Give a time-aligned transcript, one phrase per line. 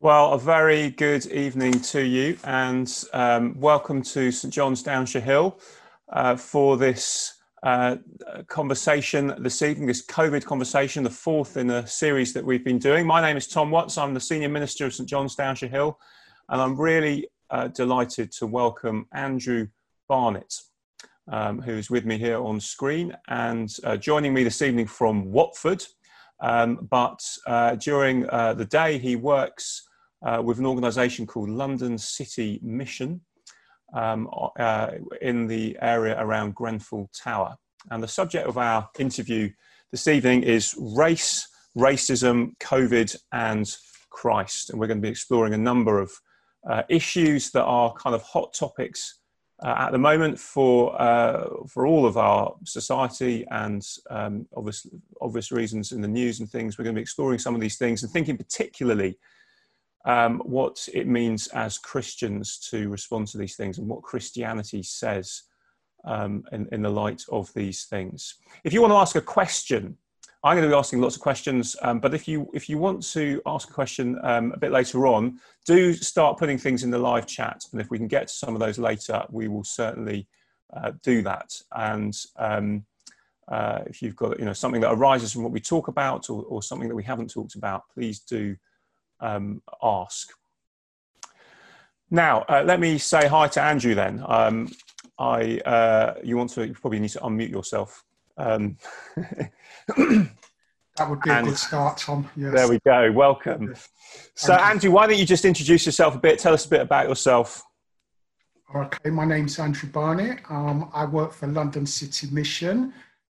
[0.00, 5.58] Well, a very good evening to you, and um, welcome to St John's Downshire Hill
[6.12, 7.96] uh, for this uh,
[8.46, 13.08] conversation this evening, this COVID conversation, the fourth in a series that we've been doing.
[13.08, 15.98] My name is Tom Watts, I'm the Senior Minister of St John's Downshire Hill,
[16.48, 19.66] and I'm really uh, delighted to welcome Andrew
[20.08, 20.60] Barnett,
[21.26, 25.84] um, who's with me here on screen, and uh, joining me this evening from Watford.
[26.38, 29.86] Um, but uh, during uh, the day, he works
[30.22, 33.20] uh, with an organisation called London City Mission
[33.94, 37.56] um, uh, in the area around Grenfell Tower.
[37.90, 39.50] And the subject of our interview
[39.92, 43.66] this evening is race, racism, COVID, and
[44.10, 44.70] Christ.
[44.70, 46.12] And we're going to be exploring a number of
[46.68, 49.20] uh, issues that are kind of hot topics
[49.64, 54.86] uh, at the moment for uh, for all of our society and um, obvious
[55.20, 56.78] obvious reasons in the news and things.
[56.78, 59.18] We're going to be exploring some of these things and thinking particularly
[60.04, 65.42] um, what it means as Christians to respond to these things and what Christianity says
[66.04, 68.36] um, in, in, the light of these things.
[68.64, 69.96] If you want to ask a question,
[70.44, 73.02] I'm going to be asking lots of questions, um, but if you if you want
[73.12, 76.98] to ask a question um, a bit later on, do start putting things in the
[76.98, 80.28] live chat, and if we can get to some of those later, we will certainly
[80.74, 81.52] uh, do that.
[81.72, 82.84] And um,
[83.48, 86.44] uh, if you've got you know something that arises from what we talk about, or,
[86.44, 88.56] or something that we haven't talked about, please do
[89.20, 90.30] um, ask.
[92.10, 94.24] Now, uh, let me say hi to Andrew then.
[94.26, 94.70] Um,
[95.18, 98.04] I, uh, you want to, you probably need to unmute yourself.
[98.36, 98.76] Um,
[99.96, 100.30] that
[101.08, 102.28] would be a good start, Tom.
[102.36, 102.54] Yes.
[102.54, 103.12] There we go.
[103.12, 103.74] Welcome.
[104.34, 106.38] So, Andrew, why don't you just introduce yourself a bit?
[106.38, 107.62] Tell us a bit about yourself.
[108.74, 110.40] Okay, my name's Andrew Barnett.
[110.50, 112.92] Um, I work for London City Mission.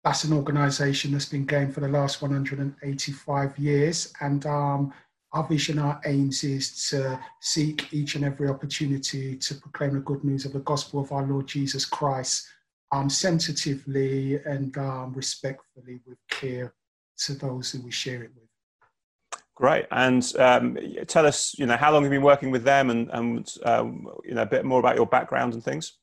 [0.03, 4.92] That's an organisation that's been going for the last 185 years, and um,
[5.33, 10.25] our vision, our aims is to seek each and every opportunity to proclaim the good
[10.25, 12.48] news of the gospel of our Lord Jesus Christ
[12.93, 16.73] um, sensitively and um, respectfully with care
[17.19, 19.41] to those who we share it with.
[19.55, 22.91] Great, and um, tell us, you know, how long you've you been working with them,
[22.91, 25.98] and, and um, you know, a bit more about your background and things.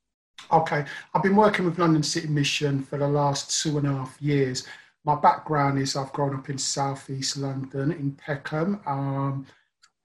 [0.51, 0.83] Okay,
[1.13, 4.67] I've been working with London City Mission for the last two and a half years
[5.05, 8.81] my background is I've grown up in southeast London in Peckham.
[8.87, 9.45] Um,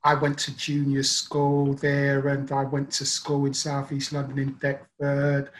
[0.05, 4.53] I went to junior school there and I went to school in southeast London in
[4.55, 5.50] Deptford.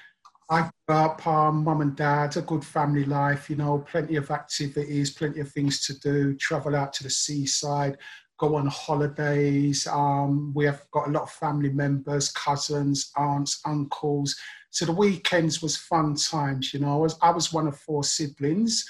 [0.51, 4.31] I grew up, um, mum and dad, a good family life, you know, plenty of
[4.31, 7.97] activities, plenty of things to do, travel out to the seaside,
[8.39, 9.87] go on holidays.
[9.87, 14.37] Um, we have got a lot of family members, cousins, aunts, uncles.
[14.71, 16.95] So the weekends was fun times, you know.
[16.95, 18.84] I was, I was one of four siblings.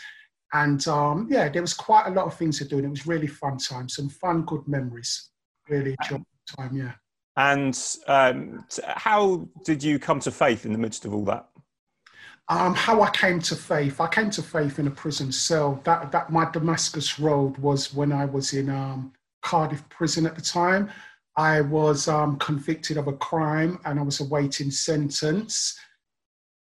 [0.52, 3.06] And um, yeah, there was quite a lot of things to do, and it was
[3.06, 3.88] really fun time.
[3.88, 5.30] Some fun, good memories.
[5.68, 6.24] Really enjoyed
[6.56, 6.76] time.
[6.76, 6.92] Yeah.
[7.36, 7.78] And
[8.08, 11.48] um, how did you come to faith in the midst of all that?
[12.48, 14.00] Um, how I came to faith.
[14.00, 15.80] I came to faith in a prison cell.
[15.84, 19.12] That that my Damascus road was when I was in um,
[19.42, 20.90] Cardiff prison at the time.
[21.36, 25.78] I was um, convicted of a crime and I was awaiting sentence.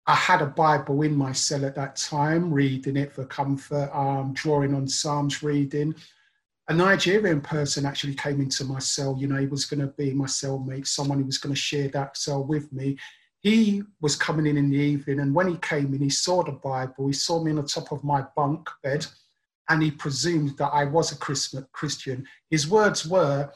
[0.06, 4.34] I had a Bible in my cell at that time, reading it for comfort, um,
[4.34, 5.94] drawing on Psalms reading.
[6.68, 9.16] A Nigerian person actually came into my cell.
[9.18, 11.88] You know, he was going to be my cellmate, someone who was going to share
[11.88, 12.98] that cell with me.
[13.40, 16.52] He was coming in in the evening, and when he came in, he saw the
[16.52, 17.06] Bible.
[17.06, 19.06] He saw me on the top of my bunk bed,
[19.70, 22.26] and he presumed that I was a Christian.
[22.50, 23.50] His words were,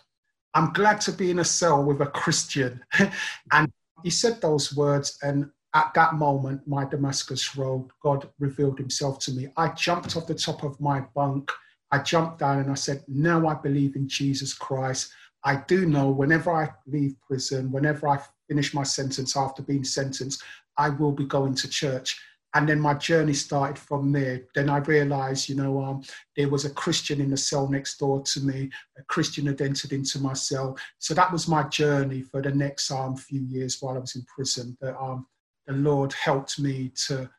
[0.55, 2.83] I'm glad to be in a cell with a Christian.
[3.53, 3.71] and
[4.03, 9.33] he said those words, and at that moment, my Damascus road, God revealed himself to
[9.33, 9.49] me.
[9.56, 11.51] I jumped off the top of my bunk.
[11.91, 15.12] I jumped down and I said, Now I believe in Jesus Christ.
[15.45, 20.43] I do know whenever I leave prison, whenever I finish my sentence after being sentenced,
[20.77, 22.19] I will be going to church.
[22.55, 24.43] And then my journey started from there.
[24.55, 26.03] Then I realized, you know, um,
[26.35, 28.71] there was a Christian in the cell next door to me.
[28.99, 30.79] A Christian had entered into my cell.
[30.99, 34.25] So that was my journey for the next um, few years while I was in
[34.25, 34.76] prison.
[34.81, 35.26] That um,
[35.69, 37.31] the Lord helped me to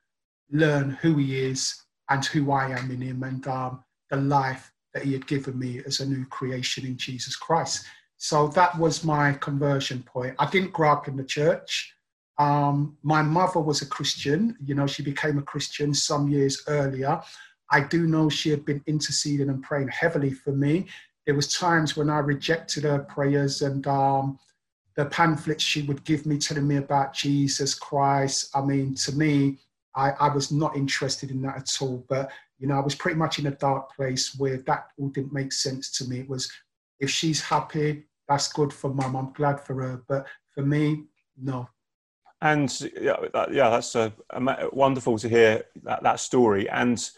[0.52, 5.04] learn who He is and who I am in Him and um, the life that
[5.04, 7.86] He had given me as a new creation in Jesus Christ.
[8.18, 10.36] So that was my conversion point.
[10.40, 11.94] I didn't grow up in the church.
[12.38, 14.56] Um, my mother was a Christian.
[14.64, 17.22] You know, she became a Christian some years earlier.
[17.72, 20.88] I do know she had been interceding and praying heavily for me.
[21.26, 24.40] There was times when I rejected her prayers and um,
[25.00, 28.50] the pamphlets she would give me telling me about Jesus Christ.
[28.54, 29.58] I mean, to me,
[29.96, 32.06] I, I was not interested in that at all.
[32.10, 35.32] But, you know, I was pretty much in a dark place where that all didn't
[35.32, 36.20] make sense to me.
[36.20, 36.52] It was
[37.00, 39.16] if she's happy, that's good for mum.
[39.16, 40.04] I'm glad for her.
[40.06, 41.06] But for me,
[41.42, 41.70] no.
[42.42, 42.70] And
[43.00, 46.68] yeah, that, yeah that's uh, a, a, wonderful to hear that, that story.
[46.70, 47.10] And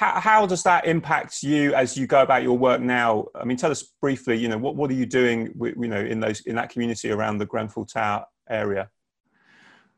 [0.00, 3.26] how, how does that impact you as you go about your work now?
[3.34, 4.34] I mean, tell us briefly.
[4.38, 5.52] You know, what, what are you doing?
[5.60, 8.88] You know, in those in that community around the Grenfell Tower area.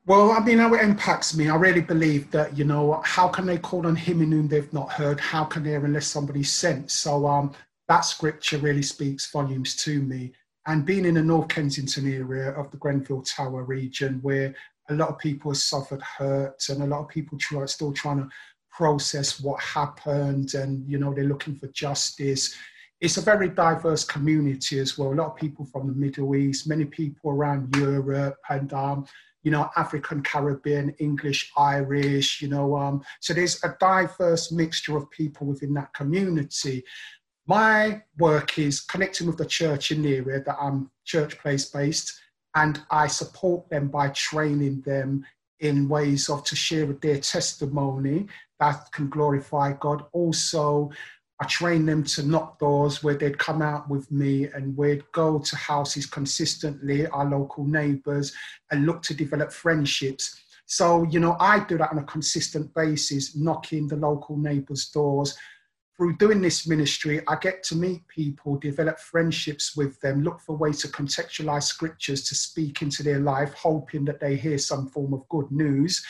[0.04, 3.46] Well, I mean, how it impacts me, I really believe that, you know, how can
[3.46, 5.20] they call on him in whom they've not heard?
[5.20, 6.90] How can they unless somebody's sent?
[6.90, 7.52] So um,
[7.86, 10.32] that scripture really speaks volumes to me.
[10.66, 14.52] And being in the North Kensington area of the Grenfell Tower region, where
[14.88, 18.18] a lot of people have suffered hurt and a lot of people try, still trying
[18.18, 18.28] to
[18.72, 22.54] process what happened and, you know, they're looking for justice.
[23.00, 25.12] It's a very diverse community as well.
[25.12, 29.06] A lot of people from the Middle East, many people around Europe, and um,
[29.42, 32.76] you know, African, Caribbean, English, Irish, you know.
[32.76, 36.84] Um, so there's a diverse mixture of people within that community.
[37.46, 42.20] My work is connecting with the church in the area that I'm church place based,
[42.54, 45.26] and I support them by training them
[45.58, 48.28] in ways of to share their testimony
[48.62, 50.04] that can glorify God.
[50.12, 50.90] Also,
[51.40, 55.40] I trained them to knock doors where they'd come out with me and we'd go
[55.40, 58.32] to houses consistently, our local neighbours,
[58.70, 60.44] and look to develop friendships.
[60.66, 65.36] So, you know, I do that on a consistent basis, knocking the local neighbors' doors,
[65.96, 70.56] through doing this ministry, I get to meet people, develop friendships with them, look for
[70.56, 75.12] ways to contextualize scriptures to speak into their life, hoping that they hear some form
[75.12, 76.04] of good news.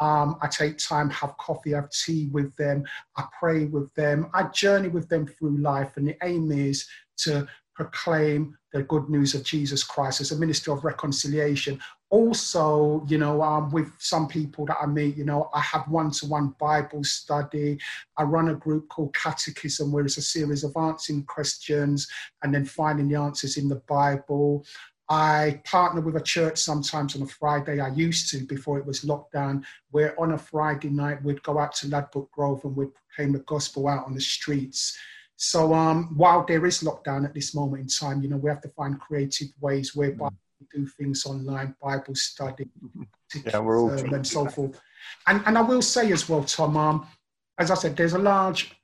[0.00, 2.84] Um, I take time, have coffee, have tea with them,
[3.16, 5.96] I pray with them, I journey with them through life.
[5.96, 6.88] And the aim is
[7.18, 11.80] to proclaim the good news of Jesus Christ as a minister of reconciliation.
[12.10, 16.10] Also, you know, um, with some people that I meet, you know, I have one
[16.12, 17.78] to one Bible study.
[18.16, 22.08] I run a group called Catechism, where it's a series of answering questions
[22.42, 24.64] and then finding the answers in the Bible.
[25.10, 27.80] I partner with a church sometimes on a Friday.
[27.80, 31.74] I used to before it was lockdown, where on a Friday night we'd go out
[31.76, 34.96] to Ladbroke Grove and we'd proclaim the gospel out on the streets.
[35.36, 38.60] So um, while there is lockdown at this moment in time, you know, we have
[38.62, 40.36] to find creative ways whereby mm.
[40.60, 42.68] We do things online, Bible study,
[43.46, 44.80] yeah, we're all um, and so forth.
[45.26, 47.06] And, and I will say as well, Tom, um,
[47.58, 48.74] as I said, there's a large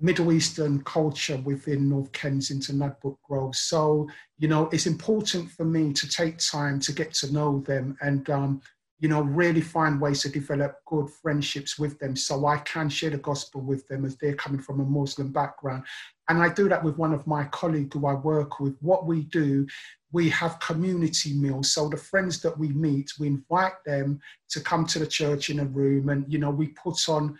[0.00, 3.54] Middle Eastern culture within North Kensington, Ladbroke Grove.
[3.54, 4.08] So,
[4.38, 8.28] you know, it's important for me to take time to get to know them and
[8.30, 8.60] um,
[9.04, 13.10] you know, really find ways to develop good friendships with them so I can share
[13.10, 15.84] the gospel with them as they're coming from a Muslim background.
[16.30, 18.78] And I do that with one of my colleagues who I work with.
[18.80, 19.66] What we do,
[20.12, 21.74] we have community meals.
[21.74, 25.60] So the friends that we meet, we invite them to come to the church in
[25.60, 27.38] a room and, you know, we put on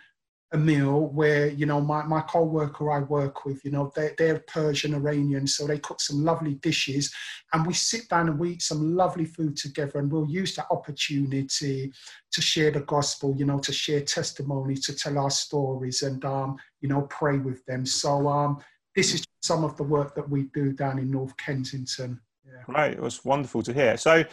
[0.53, 4.43] a meal where you know my, my co-worker I work with you know they're, they're
[4.47, 7.11] Persian Iranian so they cook some lovely dishes
[7.51, 10.67] and we sit down and we eat some lovely food together and we'll use that
[10.69, 11.91] opportunity
[12.31, 16.55] to share the gospel you know to share testimony to tell our stories and um
[16.79, 17.85] you know pray with them.
[17.85, 18.57] So um
[18.95, 22.21] this is some of the work that we do down in North Kensington.
[22.45, 22.63] Yeah.
[22.67, 23.97] right it was wonderful to hear.
[23.97, 24.23] So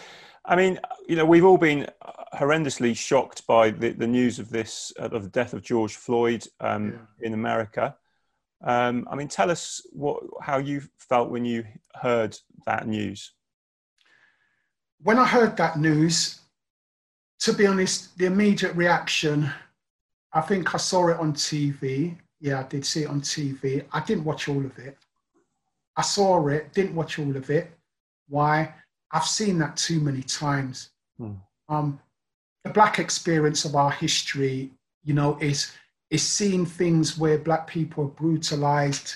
[0.44, 0.78] I mean,
[1.08, 1.86] you know, we've all been
[2.34, 6.46] horrendously shocked by the, the news of this, uh, of the death of George Floyd
[6.60, 7.26] um, yeah.
[7.26, 7.96] in America.
[8.64, 12.36] Um, I mean, tell us what, how you felt when you heard
[12.66, 13.32] that news.
[15.02, 16.40] When I heard that news,
[17.40, 19.50] to be honest, the immediate reaction,
[20.32, 22.16] I think I saw it on TV.
[22.40, 23.84] Yeah, I did see it on TV.
[23.92, 24.96] I didn't watch all of it.
[25.96, 27.70] I saw it, didn't watch all of it.
[28.28, 28.72] Why?
[29.12, 30.90] I've seen that too many times.
[31.18, 31.32] Hmm.
[31.68, 32.00] Um,
[32.64, 34.70] the black experience of our history,
[35.04, 35.72] you know, is
[36.10, 39.14] is seeing things where black people are brutalized.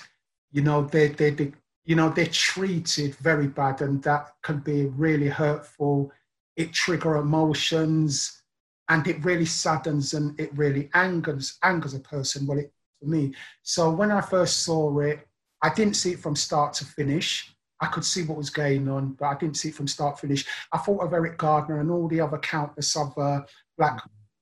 [0.53, 1.53] You know, they they, they
[1.85, 6.13] you know they're treated very bad, and that can be really hurtful.
[6.57, 8.43] It trigger emotions,
[8.89, 12.47] and it really saddens and it really angers angers a person.
[12.47, 13.35] Well, it for me.
[13.63, 15.27] So when I first saw it,
[15.63, 17.55] I didn't see it from start to finish.
[17.81, 20.47] I could see what was going on, but I didn't see it from start finish.
[20.73, 23.45] I thought of Eric Gardner and all the other countless other
[23.77, 24.01] black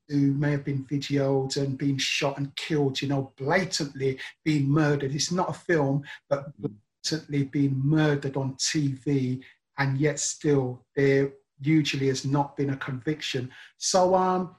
[0.09, 5.15] who may have been videoed and been shot and killed, you know, blatantly being murdered.
[5.15, 9.43] It's not a film, but blatantly being murdered on TV,
[9.79, 13.51] and yet still there usually has not been a conviction.
[13.79, 14.55] So um,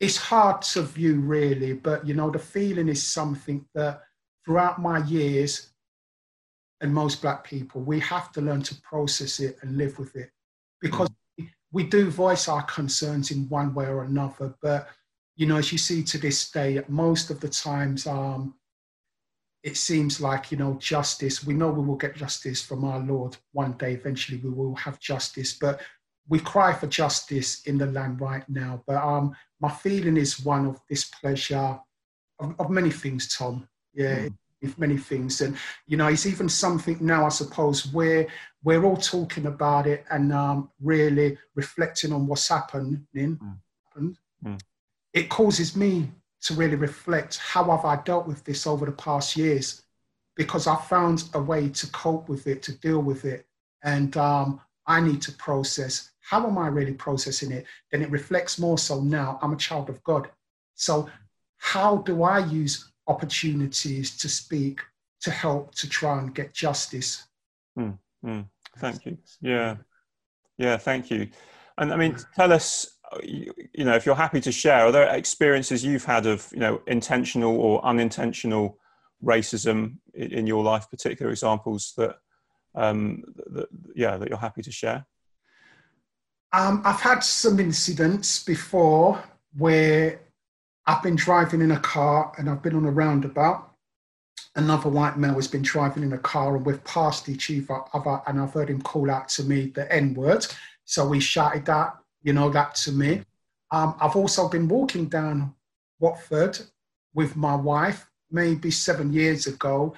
[0.00, 4.02] it's hard to view really, but you know, the feeling is something that
[4.44, 5.71] throughout my years,
[6.82, 10.30] and most black people, we have to learn to process it and live with it
[10.80, 11.08] because
[11.40, 11.48] mm.
[11.70, 14.54] we do voice our concerns in one way or another.
[14.60, 14.88] But,
[15.36, 18.54] you know, as you see to this day, most of the times, um,
[19.62, 21.46] it seems like you know justice.
[21.46, 23.92] We know we will get justice from our Lord one day.
[23.92, 25.80] Eventually, we will have justice, but
[26.28, 28.82] we cry for justice in the land right now.
[28.88, 31.78] But um, my feeling is one of displeasure
[32.40, 33.68] of, of many things, Tom.
[33.94, 35.40] Yeah, mm with many things.
[35.40, 38.26] And, you know, it's even something now, I suppose, where
[38.62, 43.06] we're all talking about it and um, really reflecting on what's happening.
[43.14, 43.58] Mm.
[43.86, 44.18] happened.
[44.44, 44.60] Mm.
[45.12, 46.10] It causes me
[46.42, 49.82] to really reflect how have I dealt with this over the past years
[50.36, 53.46] because I found a way to cope with it, to deal with it.
[53.84, 57.66] And um, I need to process how am I really processing it?
[57.90, 60.30] Then it reflects more so now I'm a child of God.
[60.74, 61.08] So,
[61.58, 64.80] how do I use opportunities to speak,
[65.20, 67.26] to help, to try and get justice.
[67.78, 68.46] Mm, mm,
[68.78, 69.18] thank you.
[69.40, 69.76] Yeah,
[70.58, 71.28] yeah, thank you.
[71.78, 73.52] And I mean, tell us, you,
[73.84, 77.56] know, if you're happy to share, are there experiences you've had of, you know, intentional
[77.56, 78.78] or unintentional
[79.24, 80.90] racism in, in your life?
[80.90, 82.16] Particular examples that,
[82.74, 85.06] um, that, yeah, that you're happy to share.
[86.52, 89.22] Um, I've had some incidents before
[89.56, 90.20] where
[90.86, 93.70] I've been driving in a car and I've been on a roundabout.
[94.56, 98.40] Another white male has been driving in a car and we've passed each other and
[98.40, 100.46] I've heard him call out to me the N word.
[100.84, 103.22] So he shouted that, you know, that to me.
[103.70, 105.54] Um, I've also been walking down
[106.00, 106.58] Watford
[107.14, 109.94] with my wife maybe seven years ago.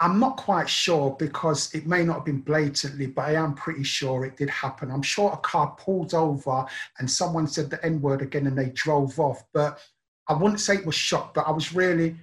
[0.00, 3.84] I'm not quite sure because it may not have been blatantly, but I am pretty
[3.84, 4.90] sure it did happen.
[4.90, 6.64] I'm sure a car pulled over
[6.98, 9.44] and someone said the N word again and they drove off.
[9.52, 9.80] But
[10.28, 12.16] I wouldn't say it was shocked, but I was really,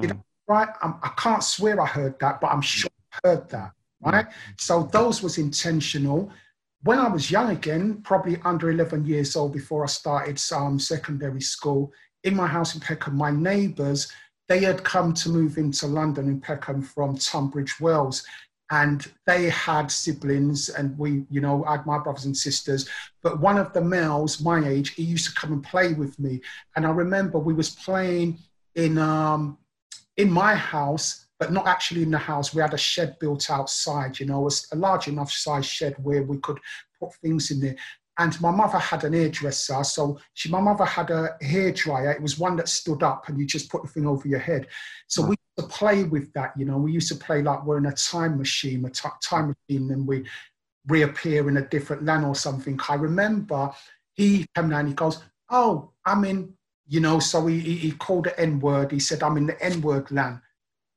[0.00, 0.52] you know, hmm.
[0.52, 0.68] right?
[0.82, 4.26] I'm, I can not swear I heard that, but I'm sure I heard that, right?
[4.58, 6.30] So those was intentional.
[6.84, 11.40] When I was young again, probably under 11 years old before I started um, secondary
[11.40, 11.92] school,
[12.24, 14.12] in my house in Peckham, my neighbours,
[14.48, 18.24] they had come to move into London in Peckham from Tunbridge Wells
[18.72, 22.88] and they had siblings and we you know i had my brothers and sisters
[23.22, 26.40] but one of the males my age he used to come and play with me.
[26.74, 28.38] And i remember we was playing
[28.74, 29.58] in um
[30.16, 32.54] in my house but not actually in the house.
[32.54, 36.38] We had a shed built outside you know a large enough size shed where we
[36.38, 36.58] could
[36.98, 37.76] put things in there
[38.18, 39.82] and my mother had an hairdresser.
[39.84, 42.12] So she, my mother had a hair dryer.
[42.12, 44.66] It was one that stood up and you just put the thing over your head.
[45.06, 45.30] So hmm.
[45.30, 47.86] we used to play with that, you know, we used to play like we're in
[47.86, 50.24] a time machine, a t- time machine, and we
[50.86, 52.78] reappear in a different land or something.
[52.88, 53.70] I remember
[54.12, 56.52] he came down, he goes, oh, I'm in,
[56.86, 58.92] you know, so he, he, he called the N word.
[58.92, 60.40] He said, I'm in the N word land.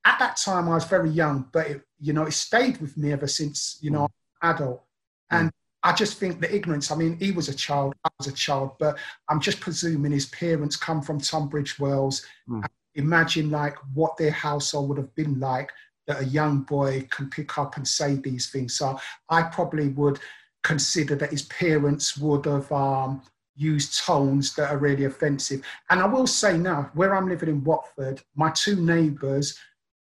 [0.03, 3.13] At that time, I was very young, but it, you know, it stayed with me
[3.13, 4.09] ever since, you know,
[4.41, 4.49] hmm.
[4.49, 4.83] adult.
[5.31, 5.51] And
[5.85, 8.71] I just think the ignorance, I mean, he was a child, I was a child,
[8.79, 8.97] but
[9.29, 12.25] I'm just presuming his parents come from Tunbridge Wells.
[12.49, 12.65] Mm.
[12.95, 15.71] Imagine like what their household would have been like
[16.07, 18.73] that a young boy can pick up and say these things.
[18.73, 18.99] So
[19.29, 20.17] I probably would
[20.63, 23.21] consider that his parents would have um,
[23.55, 25.61] used tones that are really offensive.
[25.91, 29.59] And I will say now, where I'm living in Watford, my two neighbours,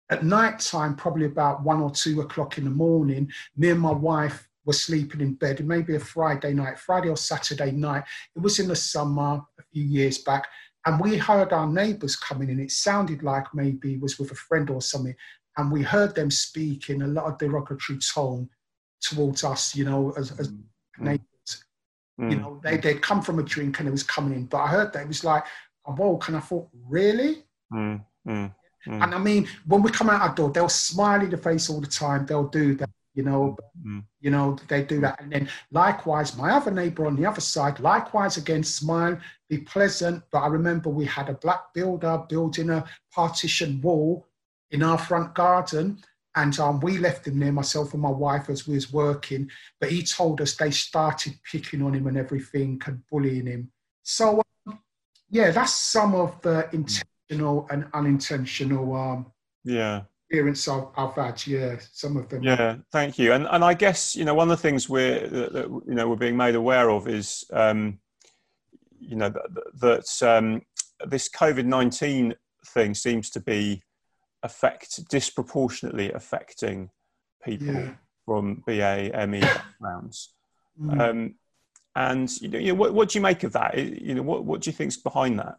[0.09, 3.93] at night time, probably about one or two o'clock in the morning, me and my
[3.93, 5.59] wife were sleeping in bed.
[5.59, 8.03] It may be a Friday night, Friday or Saturday night.
[8.35, 10.47] It was in the summer a few years back.
[10.85, 12.59] And we heard our neighbors coming in.
[12.59, 15.15] It sounded like maybe it was with a friend or something.
[15.57, 18.49] And we heard them speak in a lot of derogatory tone
[19.01, 20.63] towards us, you know, as, as mm.
[20.99, 21.65] neighbors.
[22.19, 22.31] Mm.
[22.31, 24.45] You know, they, they'd come from a drink and it was coming in.
[24.45, 25.45] But I heard that it was like,
[25.85, 27.43] I woke and I thought, really?
[27.73, 28.03] Mm.
[28.27, 28.55] mm.
[28.87, 29.03] Mm.
[29.03, 31.81] And I mean, when we come out our door, they'll smile in the face all
[31.81, 32.25] the time.
[32.25, 34.03] They'll do that you know mm.
[34.19, 35.21] you know they do that.
[35.21, 39.17] And then likewise my other neighbor on the other side likewise again smile
[39.49, 40.23] be pleasant.
[40.31, 44.27] But i remember we had a black builder building a partition wall
[44.71, 45.99] in our front garden.
[46.33, 49.49] And um, we left him there myself and my wife as we was working.
[49.81, 53.69] But he told us they started picking on him and everything and bullying him.
[54.03, 54.79] So um,
[55.31, 59.31] yeah that's some of the intentional and unintentional um,
[59.63, 60.85] yeah experience I've,
[61.17, 61.47] I've.
[61.47, 62.43] Yeah, some of them.
[62.43, 63.33] Yeah, thank you.
[63.33, 66.07] And and I guess you know one of the things we're that, that you know
[66.07, 67.99] we're being made aware of is um,
[68.99, 70.61] you know that, that um,
[71.05, 72.35] this COVID nineteen
[72.67, 73.83] thing seems to be
[74.43, 76.89] affect disproportionately affecting
[77.43, 77.91] people yeah.
[78.25, 80.33] from BA ME backgrounds.
[80.81, 80.99] Mm.
[80.99, 81.35] Um,
[81.95, 83.77] and you know, you know what, what do you make of that?
[83.77, 85.57] You know, what what do you think's behind that?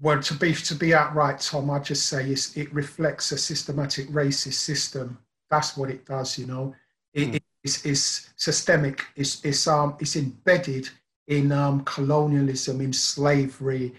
[0.00, 4.54] Well, to be to be outright, Tom, I just say it reflects a systematic racist
[4.54, 5.18] system.
[5.50, 6.38] That's what it does.
[6.38, 6.74] You know,
[7.12, 7.40] it, mm.
[7.62, 9.04] it's, it's, systemic.
[9.16, 10.88] It's it's um it's embedded
[11.28, 13.94] in um, colonialism, in slavery,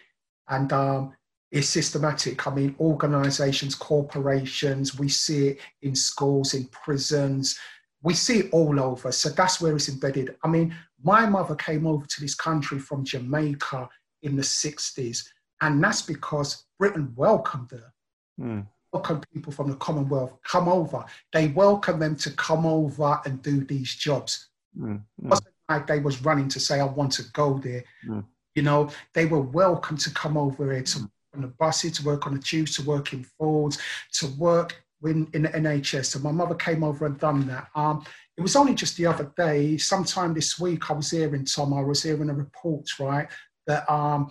[0.49, 1.13] and um,
[1.51, 2.45] is systematic.
[2.45, 7.57] I mean, organizations, corporations, we see it in schools, in prisons,
[8.03, 9.11] we see it all over.
[9.11, 10.35] So that's where it's embedded.
[10.43, 13.89] I mean, my mother came over to this country from Jamaica
[14.21, 15.27] in the 60s,
[15.62, 17.93] and that's because Britain welcomed her.
[18.39, 18.67] Mm.
[18.91, 21.05] Welcome people from the Commonwealth, come over.
[21.33, 24.50] They welcome them to come over and do these jobs.
[24.77, 24.88] Mm.
[24.88, 25.01] Mm.
[25.24, 27.83] It wasn't like they was running to say, I want to go there.
[28.07, 28.24] Mm.
[28.55, 32.25] You know, they were welcome to come over here to on the buses, to work
[32.25, 33.77] on the tubes, to work in Fords,
[34.13, 36.05] to work in, in the NHS.
[36.05, 37.67] So my mother came over and done that.
[37.75, 38.05] Um,
[38.38, 41.81] it was only just the other day, sometime this week, I was hearing, Tom, I
[41.81, 43.27] was hearing a report, right,
[43.67, 44.29] that um,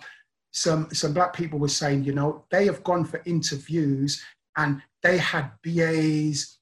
[0.55, 4.23] some, some black people were saying, you know, they have gone for interviews
[4.55, 6.59] and they had BAs,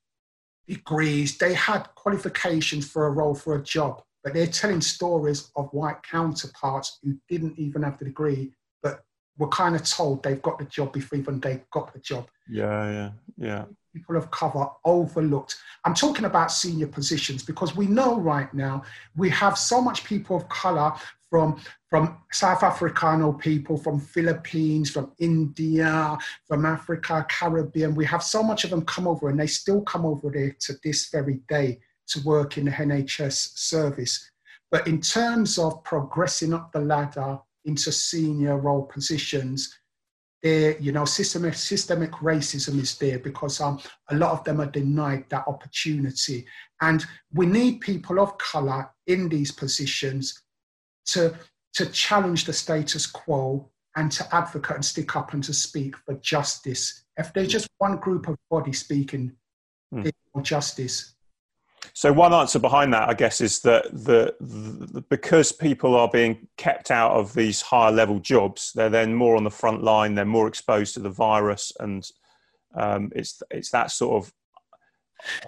[0.68, 5.70] degrees, they had qualifications for a role, for a job, but they're telling stories of
[5.74, 9.04] white counterparts who didn't even have the degree but
[9.38, 12.28] were kind of told they've got the job before even they got the job.
[12.50, 13.66] Yeah, yeah, yeah.
[13.94, 15.56] People of color overlooked.
[15.86, 18.84] I'm talking about senior positions because we know right now
[19.16, 20.94] we have so much people of color
[21.34, 21.60] from
[21.90, 26.16] from South Africano people, from Philippines, from India,
[26.48, 27.96] from Africa, Caribbean.
[27.96, 30.74] We have so much of them come over, and they still come over there to
[30.84, 34.30] this very day to work in the NHS service.
[34.70, 39.76] But in terms of progressing up the ladder into senior role positions,
[40.44, 43.80] there, you know, systemic, systemic racism is there because um,
[44.12, 46.46] a lot of them are denied that opportunity.
[46.82, 50.44] And we need people of color in these positions
[51.08, 51.34] to,
[51.74, 56.16] to challenge the status quo and to advocate and stick up and to speak for
[56.16, 57.04] justice.
[57.18, 59.34] If there's just one group of body speaking
[59.94, 60.12] mm.
[60.34, 61.14] for justice,
[61.94, 66.48] so one answer behind that, I guess, is that the, the, because people are being
[66.58, 70.16] kept out of these higher level jobs, they're then more on the front line.
[70.16, 72.08] They're more exposed to the virus, and
[72.76, 74.34] um, it's it's that sort of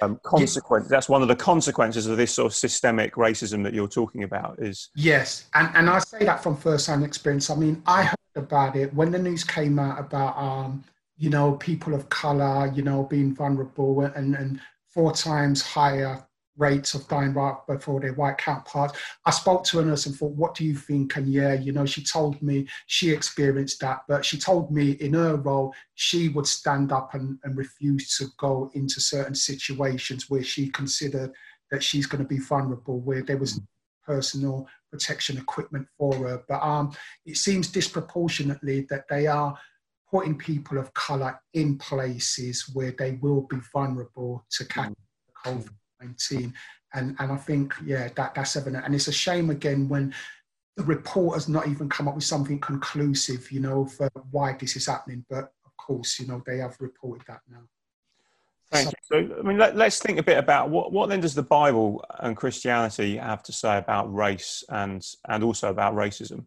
[0.02, 0.88] um, consequence.
[0.88, 4.60] That's one of the consequences of this sort of systemic racism that you're talking about.
[4.60, 7.50] Is yes, and and I say that from first hand experience.
[7.50, 10.84] I mean, I heard about it when the news came out about um,
[11.18, 16.26] you know people of color, you know, being vulnerable and and four times higher
[16.58, 18.98] rates of dying right before their white counterparts.
[19.26, 21.16] I spoke to a nurse and thought, what do you think?
[21.18, 25.14] And yeah, you know, she told me she experienced that, but she told me in
[25.14, 30.44] her role, she would stand up and, and refuse to go into certain situations where
[30.44, 31.32] she considered
[31.72, 33.60] that she's going to be vulnerable, where there was
[34.06, 36.44] personal protection equipment for her.
[36.48, 39.58] But um, it seems disproportionately that they are
[40.10, 44.94] putting people of colour in places where they will be vulnerable to catch
[45.44, 45.70] COVID
[46.02, 46.54] 19.
[46.94, 48.86] And, and I think, yeah, that, that's evident.
[48.86, 50.14] And it's a shame again when
[50.78, 54.76] the report has not even come up with something conclusive, you know, for why this
[54.76, 55.26] is happening.
[55.30, 57.64] But of course, you know, they have reported that now.
[58.72, 59.28] Thank so, you.
[59.30, 62.04] So, I mean, let, us think a bit about what, what then does the Bible
[62.20, 66.46] and Christianity have to say about race and, and also about racism?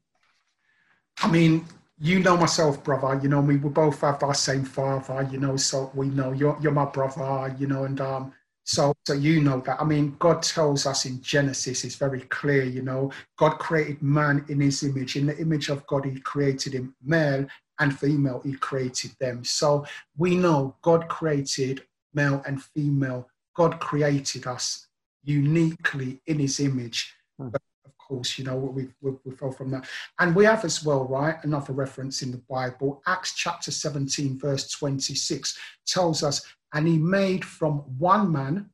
[1.20, 1.64] I mean,
[2.00, 3.20] you know myself, brother.
[3.22, 5.28] You know, we we both have our same father.
[5.30, 7.54] You know, so we know you're you're my brother.
[7.58, 8.32] You know, and um,
[8.68, 9.80] so, so you know that.
[9.80, 14.44] I mean, God tells us in Genesis, it's very clear, you know, God created man
[14.50, 15.16] in his image.
[15.16, 17.46] In the image of God, he created him male
[17.80, 19.42] and female, he created them.
[19.42, 19.86] So
[20.18, 23.30] we know God created male and female.
[23.54, 24.88] God created us
[25.24, 27.14] uniquely in his image.
[27.38, 27.48] Hmm.
[27.48, 29.88] But of course, you know, we, we, we fell from that.
[30.18, 34.70] And we have as well, right, another reference in the Bible, Acts chapter 17, verse
[34.72, 38.70] 26, tells us and he made from one man,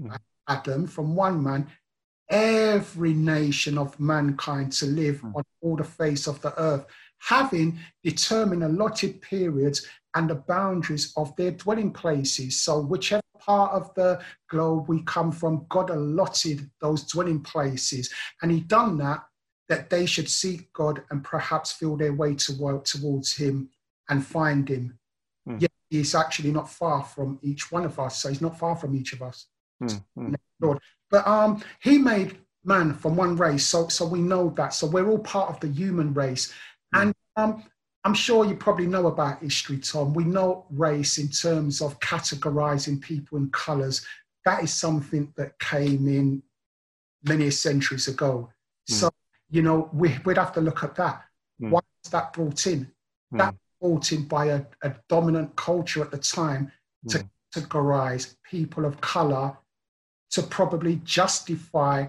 [0.00, 0.16] mm.
[0.48, 1.66] Adam, from one man,
[2.30, 5.34] every nation of mankind to live mm.
[5.34, 6.86] on all the face of the earth,
[7.18, 12.60] having determined allotted periods and the boundaries of their dwelling places.
[12.60, 18.12] So, whichever part of the globe we come from, God allotted those dwelling places.
[18.42, 19.24] And He done that,
[19.68, 23.70] that they should seek God and perhaps feel their way to work towards Him
[24.08, 24.98] and find Him.
[25.48, 28.22] Mm is actually not far from each one of us.
[28.22, 29.46] So he's not far from each of us.
[29.82, 30.34] Mm-hmm.
[30.60, 30.78] Lord.
[31.10, 33.66] But um, he made man from one race.
[33.66, 34.72] So, so we know that.
[34.72, 36.52] So we're all part of the human race.
[36.94, 37.02] Mm.
[37.02, 37.64] And um,
[38.04, 40.14] I'm sure you probably know about history, Tom.
[40.14, 44.06] We know race in terms of categorizing people in colors.
[44.46, 46.42] That is something that came in
[47.24, 48.50] many centuries ago.
[48.90, 48.94] Mm.
[48.94, 49.10] So,
[49.50, 51.22] you know, we, would have to look at that.
[51.60, 51.70] Mm.
[51.70, 52.90] Why is that brought in?
[53.32, 56.70] That supported by a, a dominant culture at the time
[57.08, 57.28] to mm.
[57.54, 59.56] categorize people of color
[60.30, 62.06] to probably justify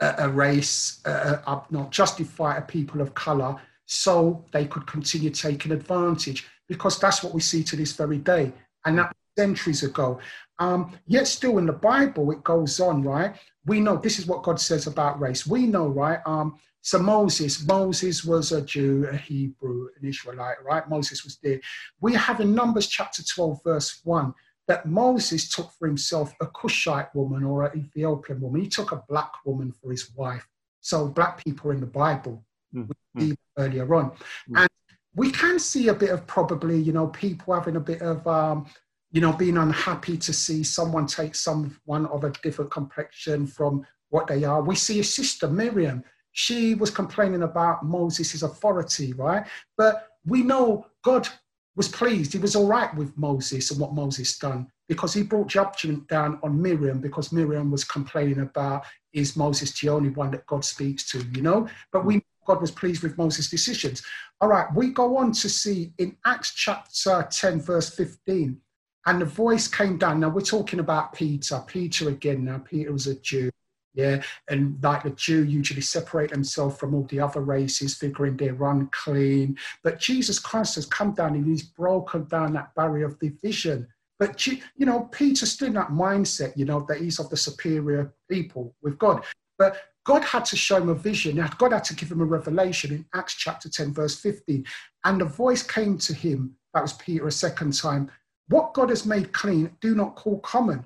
[0.00, 5.30] a, a race, uh, uh, not justify a people of color so they could continue
[5.30, 8.52] taking advantage because that's what we see to this very day.
[8.84, 10.18] And that centuries ago.
[10.58, 13.34] Um, yet still in the Bible, it goes on, right?
[13.64, 15.46] We know this is what God says about race.
[15.46, 16.20] We know, right?
[16.26, 20.88] Um, so Moses, Moses was a Jew, a Hebrew, an Israelite, right?
[20.88, 21.60] Moses was there.
[22.00, 24.34] We have in Numbers chapter 12, verse 1,
[24.66, 28.62] that Moses took for himself a Cushite woman or an Ethiopian woman.
[28.62, 30.46] He took a black woman for his wife.
[30.80, 33.36] So black people in the Bible, mm, mm.
[33.56, 34.10] earlier on.
[34.50, 34.62] Mm.
[34.62, 34.68] And
[35.14, 38.66] we can see a bit of probably, you know, people having a bit of, um,
[39.12, 44.26] you know, being unhappy to see someone take someone of a different complexion from what
[44.26, 44.62] they are.
[44.62, 46.02] We see a sister, Miriam.
[46.32, 49.46] She was complaining about Moses' authority, right?
[49.76, 51.28] But we know God
[51.76, 52.32] was pleased.
[52.32, 56.38] He was all right with Moses and what Moses done because he brought judgment down
[56.42, 61.10] on Miriam because Miriam was complaining about is Moses the only one that God speaks
[61.10, 61.68] to, you know?
[61.92, 64.02] But we God was pleased with Moses' decisions.
[64.40, 68.58] All right, we go on to see in Acts chapter 10, verse 15,
[69.06, 70.20] and the voice came down.
[70.20, 71.62] Now we're talking about Peter.
[71.66, 72.44] Peter again.
[72.44, 73.50] Now Peter was a Jew.
[73.94, 78.64] Yeah, and like the Jew usually separate themselves from all the other races, figuring they're
[78.64, 79.58] unclean.
[79.84, 83.86] But Jesus Christ has come down and he's broken down that barrier of division.
[84.18, 88.14] But you know, Peter's still in that mindset, you know, that he's of the superior
[88.30, 89.24] people with God.
[89.58, 91.36] But God had to show him a vision.
[91.58, 94.64] God had to give him a revelation in Acts chapter 10, verse 15.
[95.04, 98.10] And the voice came to him, that was Peter a second time.
[98.48, 100.84] What God has made clean, do not call common.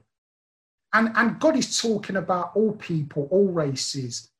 [0.92, 4.31] And, and God is talking about all people, all races.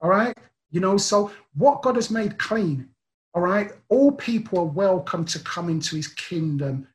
[0.00, 0.36] All right.
[0.70, 2.88] You know, so what God has made clean,
[3.34, 6.86] all right, all people are welcome to come into his kingdom,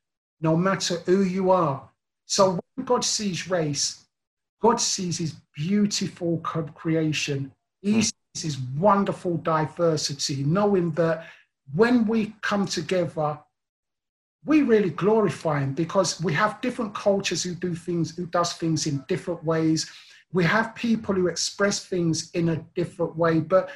[0.42, 1.90] no matter who you are.
[2.26, 4.06] So when God sees race,
[4.62, 7.52] God sees his beautiful creation.
[7.82, 8.02] He hmm.
[8.02, 11.28] sees his wonderful diversity, knowing that
[11.74, 13.40] when we come together
[14.48, 18.88] we really glorify him because we have different cultures who do things, who does things
[18.88, 19.92] in different ways.
[20.32, 23.42] We have people who express things in a different way.
[23.42, 23.70] But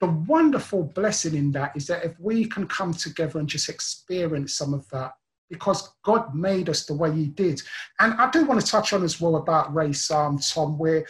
[0.00, 4.54] the wonderful blessing in that is that if we can come together and just experience
[4.54, 5.12] some of that,
[5.50, 7.60] because God made us the way He did.
[8.00, 11.06] And I do want to touch on as well about race, um, Tom, where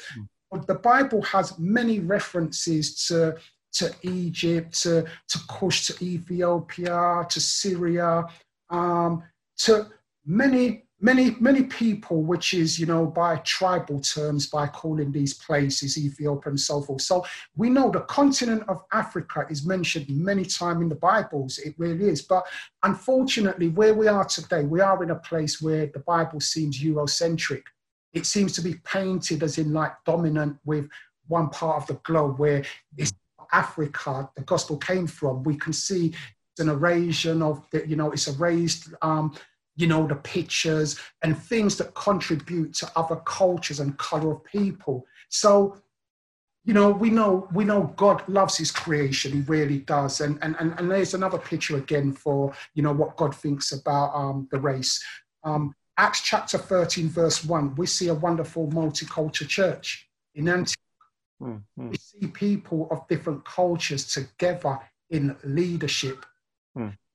[0.53, 0.67] mm.
[0.67, 3.37] the Bible has many references to
[3.75, 8.25] to Egypt, to, to Cush, to Ethiopia, to Syria,
[8.75, 9.23] um,
[9.59, 9.87] to
[10.27, 15.97] many, many, many people, which is, you know, by tribal terms, by calling these places
[15.97, 17.03] Ethiopia and so forth.
[17.03, 17.25] So
[17.57, 21.59] we know the continent of Africa is mentioned many times in the Bibles.
[21.59, 22.23] It really is.
[22.23, 22.45] But
[22.83, 27.63] unfortunately, where we are today, we are in a place where the Bible seems Eurocentric.
[28.13, 30.89] It seems to be painted as in like dominant with
[31.27, 32.65] one part of the globe where
[32.97, 33.13] it's
[33.53, 35.43] Africa, the gospel came from.
[35.45, 36.15] We can see
[36.61, 39.35] an erasure of the, you know, it's erased, um,
[39.77, 45.05] you know, the pictures and things that contribute to other cultures and color of people.
[45.29, 45.79] So,
[46.65, 50.21] you know, we know we know God loves his creation, he really does.
[50.21, 54.15] And and and, and there's another picture again for, you know, what God thinks about
[54.15, 55.03] um, the race.
[55.43, 60.77] Um, Acts chapter 13, verse 1, we see a wonderful multicultural church in Antioch.
[61.41, 61.91] Mm-hmm.
[61.91, 66.27] We see people of different cultures together in leadership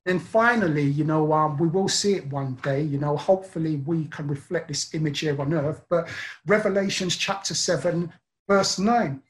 [0.06, 2.82] And finally, you know, um, we will see it one day.
[2.82, 5.82] You know, hopefully we can reflect this image here on earth.
[5.90, 6.08] But
[6.46, 8.12] Revelations chapter 7,
[8.48, 9.22] verse 9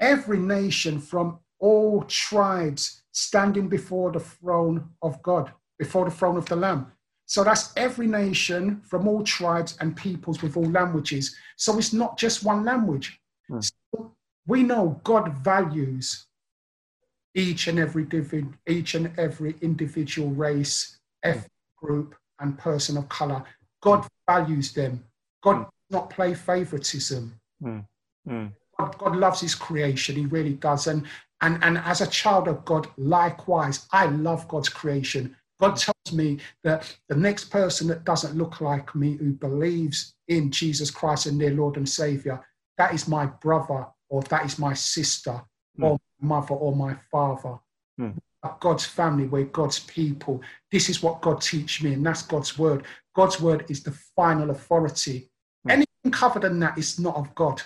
[0.00, 6.46] every nation from all tribes standing before the throne of God, before the throne of
[6.46, 6.92] the Lamb.
[7.26, 11.36] So that's every nation from all tribes and peoples with all languages.
[11.56, 13.20] So it's not just one language.
[13.48, 13.60] Hmm.
[13.60, 14.14] So
[14.46, 16.26] we know God values
[17.38, 23.44] each and every divi- each and every individual race, ethnic group, and person of color.
[23.80, 25.04] God values them.
[25.42, 25.64] God mm.
[25.64, 27.32] does not play favoritism.
[27.62, 27.86] Mm.
[28.28, 28.52] Mm.
[28.78, 30.16] God, God loves His creation.
[30.16, 30.88] He really does.
[30.88, 31.06] And
[31.40, 35.36] and and as a child of God, likewise, I love God's creation.
[35.60, 40.50] God tells me that the next person that doesn't look like me, who believes in
[40.50, 42.44] Jesus Christ and their Lord and Savior,
[42.78, 45.40] that is my brother or that is my sister
[45.78, 45.84] mm.
[45.84, 47.58] or mother or my father.
[48.00, 48.16] Mm.
[48.60, 50.40] God's family, we're God's people.
[50.70, 52.84] This is what God teach me, and that's God's word.
[53.14, 55.30] God's word is the final authority.
[55.66, 55.72] Mm.
[55.72, 57.62] Anything covered in that is not of God.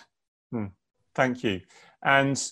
[0.54, 0.70] Mm.
[1.14, 1.60] Thank you.
[2.02, 2.42] And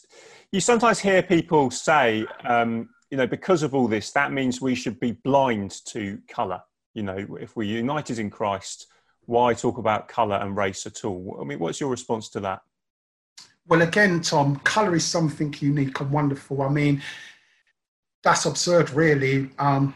[0.52, 4.74] you sometimes hear people say, um, you know, because of all this, that means we
[4.74, 6.62] should be blind to colour.
[6.94, 8.86] You know, if we're united in Christ,
[9.26, 11.38] why talk about colour and race at all?
[11.40, 12.60] I mean, what's your response to that?
[13.66, 16.62] Well, again, Tom, colour is something unique and wonderful.
[16.62, 17.02] I mean,
[18.22, 19.50] that's absurd, really.
[19.58, 19.94] Um,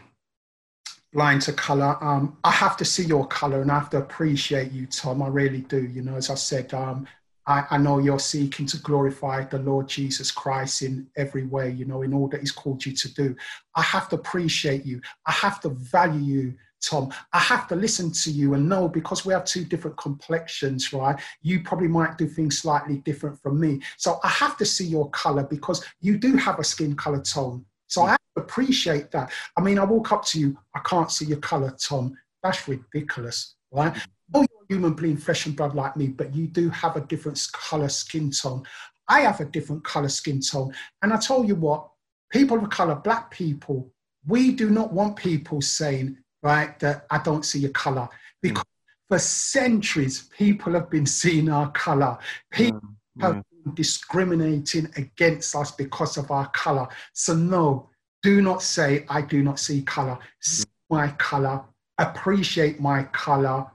[1.14, 1.96] blind to color.
[2.03, 5.22] Um, I have to see your color and I have to appreciate you, Tom.
[5.22, 5.83] I really do.
[5.87, 7.07] You know, as I said, um,
[7.46, 11.85] I, I, know you're seeking to glorify the Lord Jesus Christ in every way, you
[11.85, 13.37] know, in all that He's called you to do.
[13.74, 15.00] I have to appreciate you.
[15.27, 16.55] I have to value you,
[16.87, 17.12] Tom.
[17.33, 21.18] I have to listen to you and know because we have two different complexions, right?
[21.42, 23.81] You probably might do things slightly different from me.
[23.97, 27.64] So I have to see your color because you do have a skin color tone.
[27.87, 28.42] So I hmm.
[28.42, 29.33] appreciate that.
[29.57, 32.16] I mean, I walk up to you, I can't see your color, Tom.
[32.42, 33.92] That's ridiculous, right?
[33.92, 34.01] Hmm.
[34.35, 37.40] Oh, you're human being, flesh and blood like me, but you do have a different
[37.53, 38.64] color skin tone.
[39.09, 40.75] I have a different color skin tone.
[41.03, 41.88] And I tell you what,
[42.31, 43.92] people of color, black people,
[44.27, 48.09] we do not want people saying, right, that I don't see your color.
[48.40, 49.09] Because mm.
[49.09, 52.18] for centuries, people have been seeing our color.
[52.52, 52.80] People
[53.18, 53.22] mm.
[53.22, 56.87] have been discriminating against us because of our color.
[57.14, 57.88] So, no,
[58.22, 60.18] do not say, I do not see color.
[60.40, 61.62] See my color,
[61.98, 63.66] appreciate my color,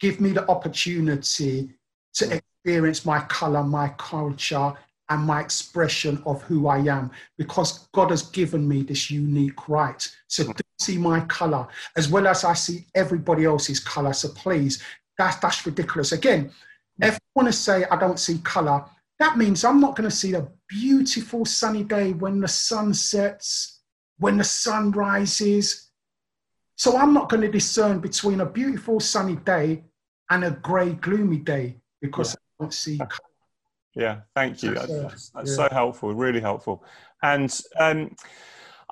[0.00, 1.70] give me the opportunity
[2.14, 4.72] to experience my color, my culture,
[5.10, 10.08] and my expression of who I am because God has given me this unique right.
[10.28, 10.60] So do hmm.
[10.80, 14.12] see my color as well as I see everybody else's color.
[14.12, 14.82] So please,
[15.18, 16.12] that's that's ridiculous.
[16.12, 16.50] Again,
[16.96, 17.04] hmm.
[17.04, 18.84] if you want to say I don't see color,
[19.18, 23.80] that means I'm not going to see a beautiful sunny day when the sun sets,
[24.18, 25.90] when the sun rises.
[26.76, 29.84] So I'm not going to discern between a beautiful sunny day
[30.30, 32.40] and a grey, gloomy day because yeah.
[32.58, 33.33] I don't see color.
[33.94, 34.74] Yeah, thank you.
[34.74, 35.56] That's, that's, that's yeah.
[35.56, 36.84] so helpful, really helpful.
[37.22, 38.16] And um,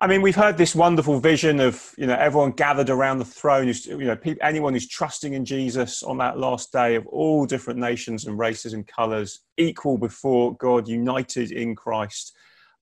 [0.03, 3.67] I mean, we've heard this wonderful vision of you know everyone gathered around the throne.
[3.67, 7.79] Who's, You know, anyone who's trusting in Jesus on that last day of all different
[7.79, 12.33] nations and races and colours, equal before God, united in Christ.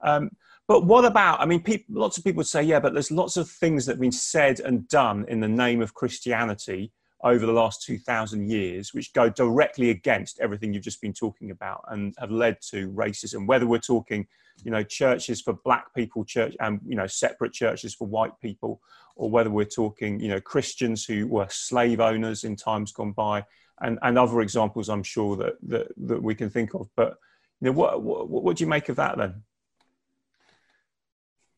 [0.03, 0.31] Um,
[0.67, 1.41] but what about?
[1.41, 4.01] I mean, people, lots of people say, yeah, but there's lots of things that have
[4.01, 9.13] been said and done in the name of Christianity over the last 2,000 years, which
[9.13, 13.47] go directly against everything you've just been talking about and have led to racism.
[13.47, 14.27] Whether we're talking,
[14.65, 18.81] you know, churches for black people, church and you know separate churches for white people,
[19.17, 23.45] or whether we're talking, you know, Christians who were slave owners in times gone by,
[23.81, 26.89] and, and other examples I'm sure that, that that we can think of.
[26.97, 27.17] But
[27.61, 29.43] you know, what, what what do you make of that then?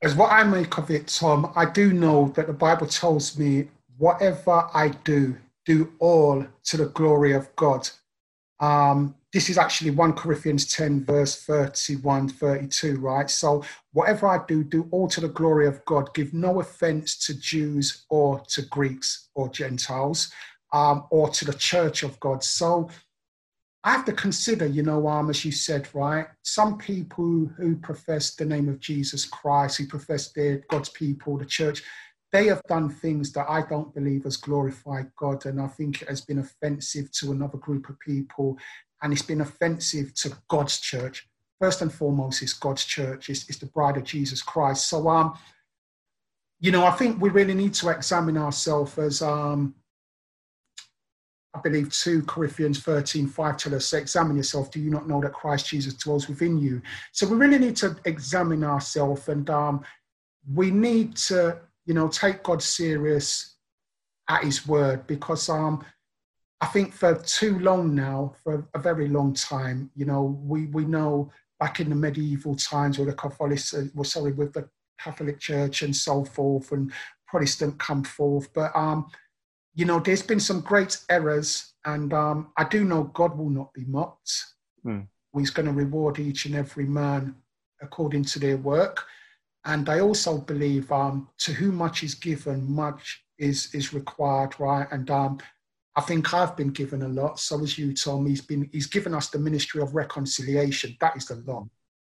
[0.02, 3.68] As what I make of it, Tom, I do know that the Bible tells me
[3.98, 7.88] whatever I do, do all to the glory of God.
[8.60, 13.28] Um, this is actually 1 Corinthians 10, verse 31, 32, right?
[13.30, 16.12] So, whatever I do, do all to the glory of God.
[16.14, 20.30] Give no offense to Jews or to Greeks or Gentiles
[20.72, 22.44] um, or to the church of God.
[22.44, 22.90] So,
[23.84, 26.26] I have to consider, you know, um, as you said, right?
[26.42, 31.46] Some people who profess the name of Jesus Christ, who profess they're God's people, the
[31.46, 31.82] church,
[32.32, 35.44] they have done things that I don't believe has glorified God.
[35.44, 38.56] And I think it has been offensive to another group of people.
[39.02, 41.28] And it's been offensive to God's church.
[41.60, 44.88] First and foremost, it's God's church, it's, it's the bride of Jesus Christ.
[44.88, 45.38] So, um,
[46.58, 49.74] you know, I think we really need to examine ourselves as, um,
[51.54, 54.70] I believe 2 Corinthians 13, 5 tell us, examine yourself.
[54.70, 56.80] Do you not know that Christ Jesus dwells within you?
[57.12, 59.82] So we really need to examine ourselves and um,
[60.52, 63.56] we need to you know, take God serious
[64.28, 65.84] at his word because um,
[66.60, 70.84] I think for too long now, for a very long time, you know, we, we
[70.84, 74.68] know back in the medieval times with the Catholic, uh, well, sorry, with the
[74.98, 76.92] Catholic Church and so forth, and
[77.26, 78.52] Protestant come forth.
[78.54, 79.08] But, um,
[79.74, 83.72] you know, there's been some great errors, and um, I do know God will not
[83.72, 84.32] be mocked.
[84.84, 85.08] Mm.
[85.36, 87.34] He's going to reward each and every man
[87.80, 89.04] according to their work.
[89.64, 94.86] And I also believe um, to whom much is given, much is is required, right?
[94.90, 95.38] And um,
[95.94, 97.38] I think I've been given a lot.
[97.38, 100.96] So as you told me, he's been he's given us the ministry of reconciliation.
[101.00, 101.66] That is a lot.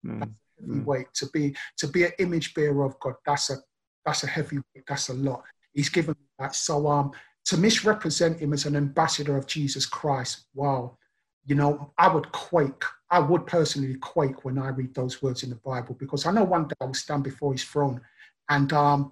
[0.05, 0.19] Mm.
[0.19, 0.85] That's a heavy mm.
[0.85, 3.15] weight to be to be an image bearer of God.
[3.25, 3.57] That's a
[4.05, 4.85] that's a heavy weight.
[4.87, 5.43] That's a lot.
[5.73, 6.55] He's given that.
[6.55, 7.11] So um,
[7.45, 10.97] to misrepresent him as an ambassador of Jesus Christ, wow,
[11.45, 12.83] you know, I would quake.
[13.11, 16.45] I would personally quake when I read those words in the Bible because I know
[16.45, 17.99] one day I will stand before his throne.
[18.49, 19.11] And um,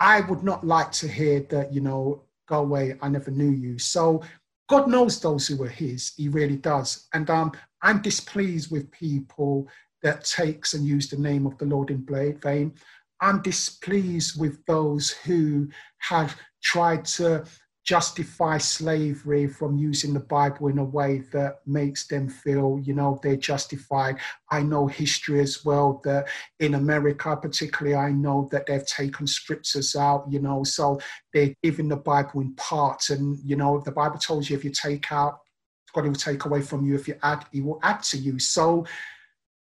[0.00, 3.78] I would not like to hear that, you know, go away, I never knew you.
[3.78, 4.22] So
[4.68, 7.08] God knows those who are his, he really does.
[7.12, 9.68] And um, I'm displeased with people
[10.02, 12.06] that takes and use the name of the Lord in
[12.42, 12.72] vain.
[13.20, 15.68] I'm displeased with those who
[15.98, 17.44] have tried to
[17.86, 23.20] justify slavery from using the Bible in a way that makes them feel, you know,
[23.22, 24.16] they're justified.
[24.50, 26.26] I know history as well that
[26.58, 31.00] in America, particularly, I know that they've taken scriptures out, you know, so
[31.32, 33.10] they're giving the Bible in parts.
[33.10, 35.38] And, you know, the Bible tells you if you take out,
[35.94, 36.96] God will take away from you.
[36.96, 38.40] If you add, He will add to you.
[38.40, 38.84] So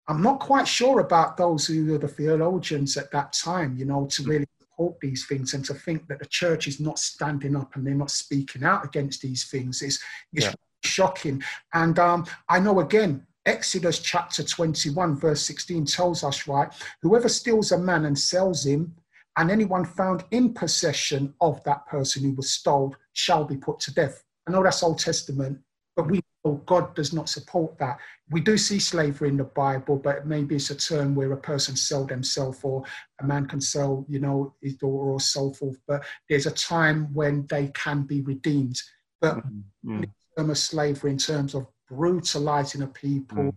[0.08, 4.06] I'm not quite sure about those who were the theologians at that time, you know,
[4.12, 4.28] to mm.
[4.28, 7.86] really support these things and to think that the church is not standing up and
[7.86, 10.00] they're not speaking out against these things is,
[10.34, 10.54] is yeah.
[10.84, 11.44] shocking.
[11.74, 16.70] And um, I know again, Exodus chapter 21, verse 16 tells us, right,
[17.02, 18.96] whoever steals a man and sells him,
[19.38, 23.94] and anyone found in possession of that person who was stole shall be put to
[23.94, 24.24] death.
[24.48, 25.60] I know that's Old Testament,
[25.96, 26.22] but we
[26.66, 28.00] God does not support that.
[28.30, 31.76] We do see slavery in the Bible, but maybe it's a term where a person
[31.76, 32.84] sell themselves or
[33.22, 35.78] a man can sell, you know, his daughter or so forth.
[35.88, 38.82] But there's a time when they can be redeemed.
[39.22, 40.04] But mm-hmm.
[40.04, 43.56] in terms of slavery, in terms of brutalizing a people mm.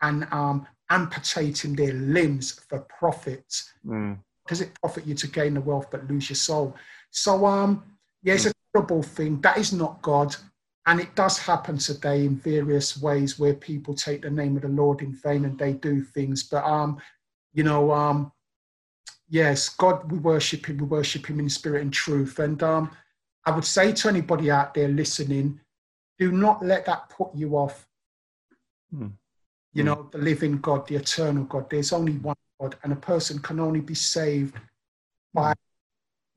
[0.00, 4.16] and um, amputating their limbs for profit, mm.
[4.48, 6.74] does it profit you to gain the wealth but lose your soul?
[7.10, 7.82] So, um,
[8.22, 8.50] yeah, it's mm.
[8.50, 9.40] a terrible thing.
[9.42, 10.34] That is not God.
[10.86, 14.68] And it does happen today in various ways where people take the name of the
[14.68, 16.42] Lord in vain and they do things.
[16.42, 17.00] But um,
[17.52, 18.32] you know, um,
[19.28, 20.78] yes, God, we worship Him.
[20.78, 22.38] We worship Him in spirit and truth.
[22.40, 22.90] And um,
[23.44, 25.60] I would say to anybody out there listening,
[26.18, 27.86] do not let that put you off.
[28.92, 29.08] Hmm.
[29.72, 29.86] You hmm.
[29.86, 31.70] know, the living God, the eternal God.
[31.70, 34.56] There's only one God, and a person can only be saved
[35.32, 35.54] by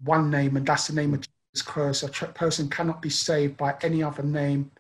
[0.04, 1.22] one name, and that's the name of
[1.62, 2.04] Christ.
[2.04, 4.72] A person cannot be saved by any other name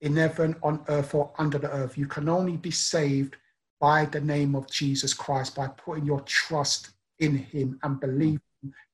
[0.00, 1.96] in heaven, on earth, or under the earth.
[1.96, 3.36] You can only be saved
[3.80, 8.40] by the name of Jesus Christ, by putting your trust in him and believing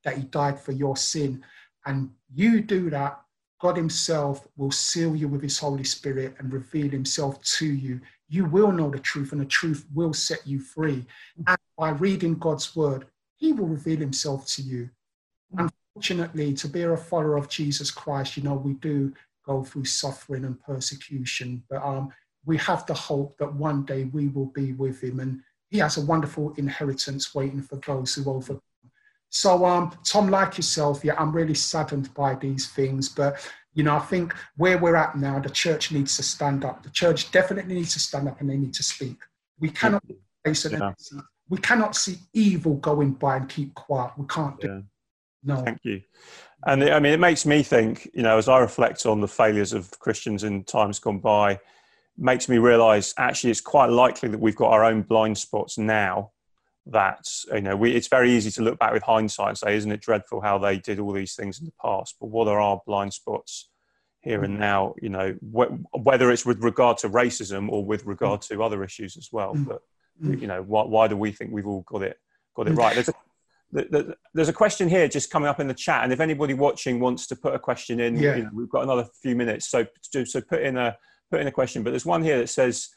[0.04, 1.44] that he died for your sin.
[1.86, 3.20] And you do that,
[3.60, 8.00] God himself will seal you with his Holy Spirit and reveal himself to you.
[8.28, 11.06] You will know the truth, and the truth will set you free.
[11.46, 14.90] And by reading God's word, he will reveal himself to you.
[15.58, 19.12] And Fortunately, to be a follower of Jesus Christ, you know, we do
[19.44, 22.10] go through suffering and persecution, but um,
[22.44, 25.96] we have the hope that one day we will be with him and he has
[25.96, 28.60] a wonderful inheritance waiting for those who overcome.
[29.30, 33.96] So, um, Tom, like yourself, yeah, I'm really saddened by these things, but you know,
[33.96, 36.82] I think where we're at now, the church needs to stand up.
[36.82, 39.16] The church definitely needs to stand up and they need to speak.
[39.58, 40.14] We cannot yeah.
[41.48, 44.12] we cannot see evil going by and keep quiet.
[44.18, 44.68] We can't do.
[44.68, 44.80] Yeah.
[45.44, 45.56] No.
[45.56, 46.02] Thank you.
[46.64, 49.72] And I mean, it makes me think, you know, as I reflect on the failures
[49.72, 51.58] of Christians in times gone by,
[52.16, 56.30] makes me realize actually it's quite likely that we've got our own blind spots now
[56.86, 59.92] that you know we, it's very easy to look back with hindsight and say isn't
[59.92, 62.80] it dreadful how they did all these things in the past but what are our
[62.86, 63.70] blind spots
[64.20, 64.60] here and mm.
[64.60, 65.72] now you know wh-
[66.04, 68.48] whether it's with regard to racism or with regard mm.
[68.48, 69.64] to other issues as well mm.
[69.66, 69.80] but
[70.22, 70.40] mm.
[70.40, 72.18] you know why, why do we think we've all got it
[72.56, 73.10] got it right there's
[73.72, 76.54] the, the, there's a question here just coming up in the chat, and if anybody
[76.54, 78.36] watching wants to put a question in, yeah.
[78.36, 79.86] you know, we've got another few minutes, so
[80.24, 80.96] so put in a
[81.30, 81.82] put in a question.
[81.82, 82.88] But there's one here that says,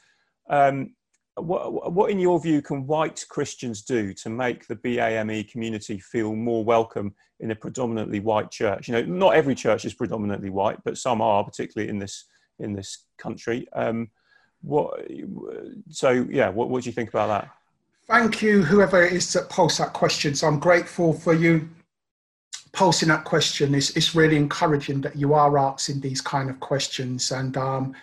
[0.49, 0.93] um,
[1.35, 6.35] what, what in your view can white Christians do to make the BAME community feel
[6.35, 8.87] more welcome in a predominantly white church?
[8.87, 12.25] You know, not every church is predominantly white, but some are, particularly in this
[12.59, 13.67] in this country.
[13.73, 14.09] Um,
[14.61, 14.99] what?
[15.89, 17.49] So yeah, what, what do you think about that?
[18.07, 20.35] Thank you, whoever it is that posts that question.
[20.35, 21.67] So I'm grateful for you
[22.71, 23.73] posting that question.
[23.73, 27.31] It's, it's really encouraging that you are asking these kind of questions.
[27.31, 27.95] And um,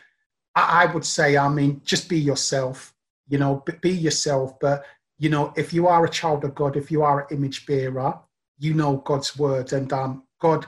[0.57, 2.93] I, I would say, I mean, just be yourself,
[3.29, 4.59] you know, be yourself.
[4.59, 4.85] But,
[5.19, 8.19] you know, if you are a child of God, if you are an image bearer,
[8.59, 9.73] you know God's word.
[9.73, 10.67] And um, God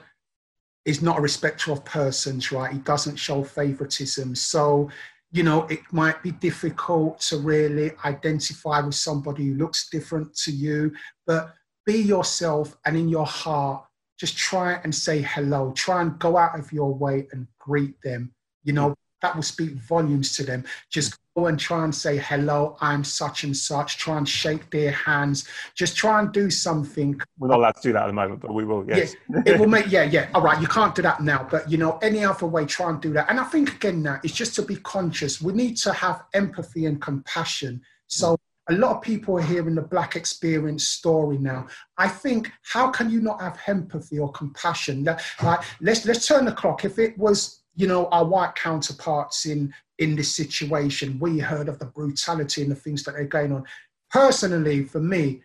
[0.84, 2.72] is not a respecter of persons, right?
[2.72, 4.36] He doesn't show favoritism.
[4.36, 4.90] So
[5.34, 10.52] you know, it might be difficult to really identify with somebody who looks different to
[10.52, 10.92] you,
[11.26, 11.52] but
[11.84, 13.84] be yourself and in your heart,
[14.16, 15.72] just try and say hello.
[15.72, 18.32] Try and go out of your way and greet them.
[18.62, 20.64] You know, that will speak volumes to them.
[20.90, 23.96] Just go and try and say, hello, I'm such and such.
[23.96, 25.48] Try and shake their hands.
[25.74, 27.20] Just try and do something.
[27.38, 29.16] We're not allowed to do that at the moment, but we will, yes.
[29.30, 30.28] Yeah, it will make, yeah, yeah.
[30.34, 33.00] All right, you can't do that now, but you know, any other way, try and
[33.00, 33.30] do that.
[33.30, 35.40] And I think again now, it's just to be conscious.
[35.40, 37.80] We need to have empathy and compassion.
[38.06, 38.36] So
[38.68, 41.66] a lot of people are hearing the black experience story now.
[41.98, 45.04] I think, how can you not have empathy or compassion?
[45.04, 46.84] Like, let's let's turn the clock.
[46.84, 51.78] If it was you know, our white counterparts in in this situation, we heard of
[51.78, 53.64] the brutality and the things that are going on.
[54.10, 55.42] Personally, for me,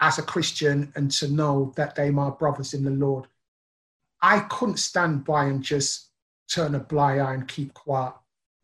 [0.00, 3.26] as a Christian, and to know that they are my brothers in the Lord,
[4.20, 6.10] I couldn't stand by and just
[6.50, 8.14] turn a blind eye and keep quiet.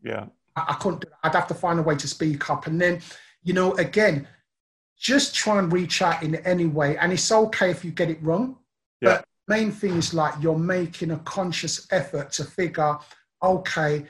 [0.03, 0.27] Yeah.
[0.57, 1.05] I, I couldn't.
[1.23, 2.67] I'd have to find a way to speak up.
[2.67, 3.01] And then,
[3.43, 4.27] you know, again,
[4.99, 6.97] just try and reach out in any way.
[6.99, 8.57] And it's okay if you get it wrong.
[9.01, 9.17] Yeah.
[9.17, 12.97] But main thing is like you're making a conscious effort to figure,
[13.43, 14.07] okay,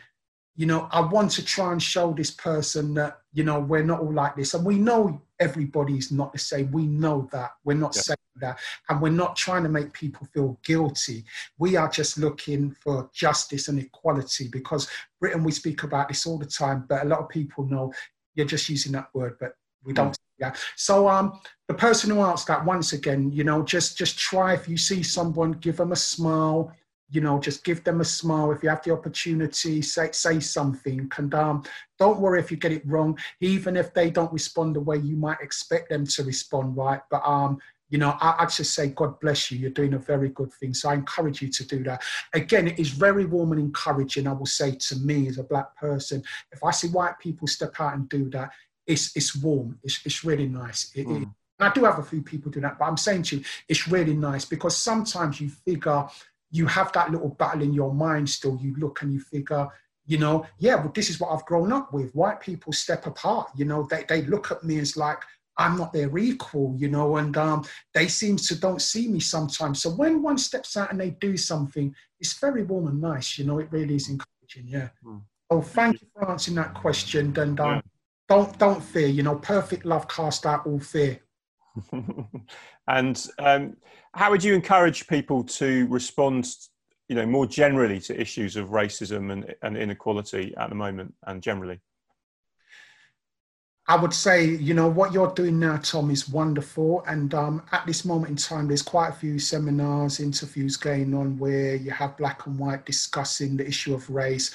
[0.57, 4.01] you know, I want to try and show this person that, you know, we're not
[4.01, 4.53] all like this.
[4.55, 6.71] And we know everybody's not the same.
[6.71, 7.53] We know that.
[7.65, 8.03] We're not yeah.
[8.03, 8.59] saying that.
[8.89, 11.25] And we're not trying to make people feel guilty.
[11.59, 16.39] We are just looking for justice and equality because Britain, we speak about this all
[16.39, 17.93] the time, but a lot of people know
[18.35, 19.53] you're just using that word, but
[19.85, 19.97] we hmm.
[19.97, 20.19] don't.
[20.41, 20.55] Yeah.
[20.77, 21.39] So um,
[21.69, 25.03] the person who asked that once again, you know, just just try if you see
[25.03, 26.73] someone, give them a smile,
[27.11, 28.51] you know, just give them a smile.
[28.53, 31.11] If you have the opportunity, say, say something.
[31.19, 31.65] And um,
[31.99, 35.17] don't worry if you get it wrong, even if they don't respond the way you
[35.17, 37.01] might expect them to respond, right?
[37.11, 39.59] But, um, you know, I, I just say, God bless you.
[39.59, 40.73] You're doing a very good thing.
[40.73, 42.03] So I encourage you to do that.
[42.33, 45.75] Again, it is very warm and encouraging, I will say to me as a black
[45.77, 46.23] person.
[46.53, 48.53] If I see white people step out and do that,
[48.91, 49.79] it's, it's warm.
[49.83, 50.91] It's, it's really nice.
[50.95, 51.23] It, mm.
[51.23, 51.29] it,
[51.59, 53.87] and I do have a few people do that, but I'm saying to you, it's
[53.87, 56.07] really nice because sometimes you figure
[56.51, 58.59] you have that little battle in your mind still.
[58.61, 59.69] You look and you figure,
[60.07, 62.15] you know, yeah, well, this is what I've grown up with.
[62.15, 65.23] White people step apart, you know, they, they look at me as like,
[65.57, 69.83] I'm not their equal, you know, and um, they seem to don't see me sometimes.
[69.83, 73.45] So when one steps out and they do something, it's very warm and nice, you
[73.45, 74.89] know, it really is encouraging, yeah.
[75.05, 75.21] Mm.
[75.51, 77.37] Oh, thank you for answering that question.
[77.37, 77.81] And um, yeah.
[78.31, 81.21] Don't don't fear, you know, perfect love cast out all fear.
[82.89, 83.77] and um,
[84.15, 86.49] how would you encourage people to respond,
[87.09, 91.43] you know, more generally to issues of racism and, and inequality at the moment and
[91.43, 91.81] generally?
[93.89, 97.03] I would say, you know, what you're doing now, Tom, is wonderful.
[97.09, 101.37] And um, at this moment in time, there's quite a few seminars, interviews going on
[101.37, 104.55] where you have black and white discussing the issue of race.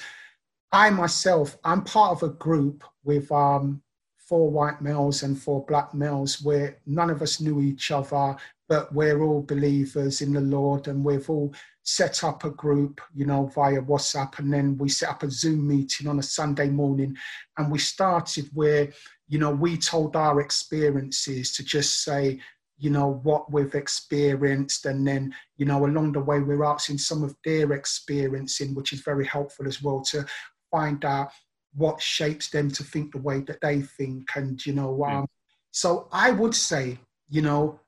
[0.72, 3.82] I myself, I'm part of a group with um,
[4.16, 8.36] four white males and four black males where none of us knew each other
[8.68, 13.24] but we're all believers in the Lord and we've all set up a group, you
[13.24, 14.38] know, via WhatsApp.
[14.38, 17.16] And then we set up a Zoom meeting on a Sunday morning.
[17.58, 18.88] And we started where,
[19.28, 22.40] you know, we told our experiences to just say,
[22.78, 24.84] you know, what we've experienced.
[24.84, 29.00] And then, you know, along the way, we're asking some of their experiencing, which is
[29.00, 30.26] very helpful as well to
[30.76, 31.30] find out
[31.74, 34.28] what shapes them to think the way that they think.
[34.34, 35.26] And, you know, um,
[35.70, 36.98] so I would say,
[37.28, 37.80] you know,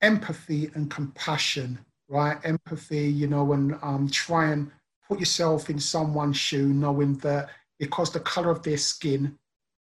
[0.00, 2.38] empathy and compassion, right?
[2.44, 4.70] Empathy, you know, and um, try and
[5.08, 9.38] put yourself in someone's shoe, knowing that because the color of their skin,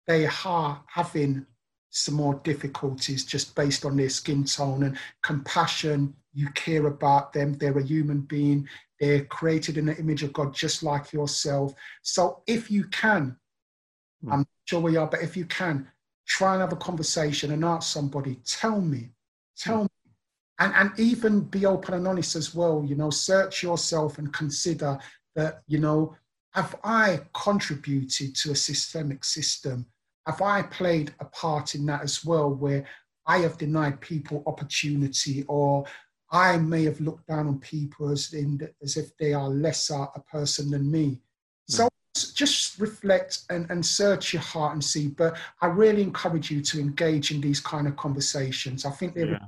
[0.06, 1.46] they are having
[1.94, 6.14] some more difficulties just based on their skin tone and compassion.
[6.32, 7.54] You care about them.
[7.54, 8.68] They're a human being.
[8.98, 11.74] They're created in the image of God, just like yourself.
[12.02, 13.36] So if you can,
[14.24, 14.32] mm.
[14.32, 15.86] I'm sure we are, but if you can,
[16.26, 19.10] try and have a conversation and ask somebody, tell me,
[19.56, 19.88] tell me
[20.58, 24.98] and, and even be open and honest as well you know search yourself and consider
[25.34, 26.16] that you know
[26.50, 29.86] have i contributed to a systemic system
[30.26, 32.84] have i played a part in that as well where
[33.26, 35.84] i have denied people opportunity or
[36.30, 40.20] i may have looked down on people as, in, as if they are lesser a
[40.20, 41.20] person than me
[41.68, 41.88] so hmm.
[42.34, 46.80] just reflect and, and search your heart and see but i really encourage you to
[46.80, 49.46] engage in these kind of conversations i think they're yeah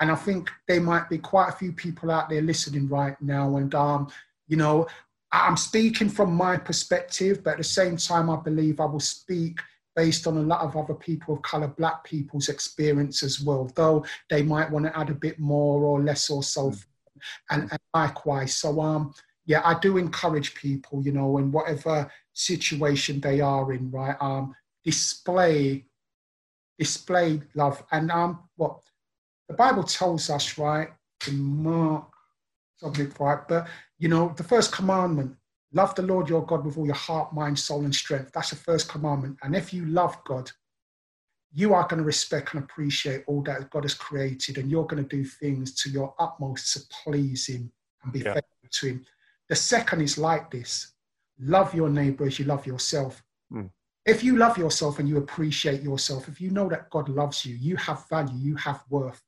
[0.00, 3.56] and I think there might be quite a few people out there listening right now.
[3.56, 4.08] And, um,
[4.46, 4.86] you know,
[5.32, 9.60] I'm speaking from my perspective, but at the same time, I believe I will speak
[9.98, 14.04] based on a lot of other people of color, black people's experience as well, though
[14.30, 16.70] they might want to add a bit more or less or so.
[16.70, 16.84] Mm.
[17.50, 18.54] And, and likewise.
[18.54, 19.12] So, um,
[19.44, 24.14] yeah, I do encourage people, you know, in whatever situation they are in, right?
[24.20, 25.86] Um, display,
[26.78, 27.82] display love.
[27.90, 28.78] And um, what
[29.48, 30.90] the Bible tells us, right,
[31.26, 32.06] in Mark,
[32.76, 33.66] something right, but
[33.98, 35.34] you know, the first commandment,
[35.72, 38.32] love the Lord your God with all your heart, mind, soul, and strength.
[38.32, 39.38] That's the first commandment.
[39.42, 40.50] And if you love God,
[41.52, 45.02] you are going to respect and appreciate all that God has created, and you're going
[45.02, 48.34] to do things to your utmost to please Him and be yeah.
[48.34, 49.04] faithful to Him.
[49.48, 50.92] The second is like this
[51.40, 53.22] love your neighbor as you love yourself.
[53.52, 53.70] Mm.
[54.04, 57.54] If you love yourself and you appreciate yourself, if you know that God loves you,
[57.54, 59.22] you have value, you have worth,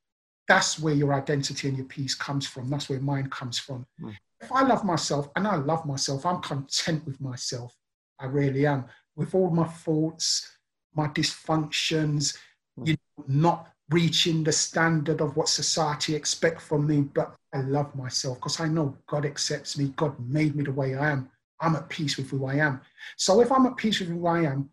[0.49, 2.69] that's where your identity and your peace comes from.
[2.69, 3.87] That's where mine comes from.
[4.03, 4.17] Mm.
[4.41, 7.77] If I love myself and I love myself, I'm content with myself.
[8.19, 8.87] I really am.
[9.17, 10.57] With all my faults,
[10.95, 12.39] my dysfunctions,
[12.79, 12.87] mm.
[12.87, 17.95] you know, not reaching the standard of what society expect from me, but I love
[17.95, 19.93] myself because I know God accepts me.
[19.97, 21.31] God made me the way I am.
[21.61, 22.81] I'm at peace with who I am.
[23.17, 24.71] So if I'm at peace with who I am,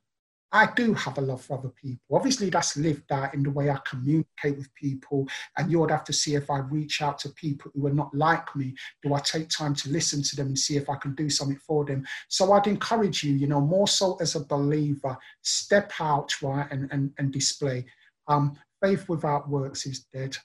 [0.52, 2.18] I do have a love for other people.
[2.18, 5.28] Obviously, that's lived out in the way I communicate with people.
[5.58, 8.14] And you would have to see if I reach out to people who are not
[8.16, 8.74] like me,
[9.04, 11.60] do I take time to listen to them and see if I can do something
[11.68, 12.06] for them?
[12.30, 16.90] So I'd encourage you, you know, more so as a believer, step out, right, and,
[16.92, 17.86] and, and display.
[18.28, 20.38] Um, faith without works is dead.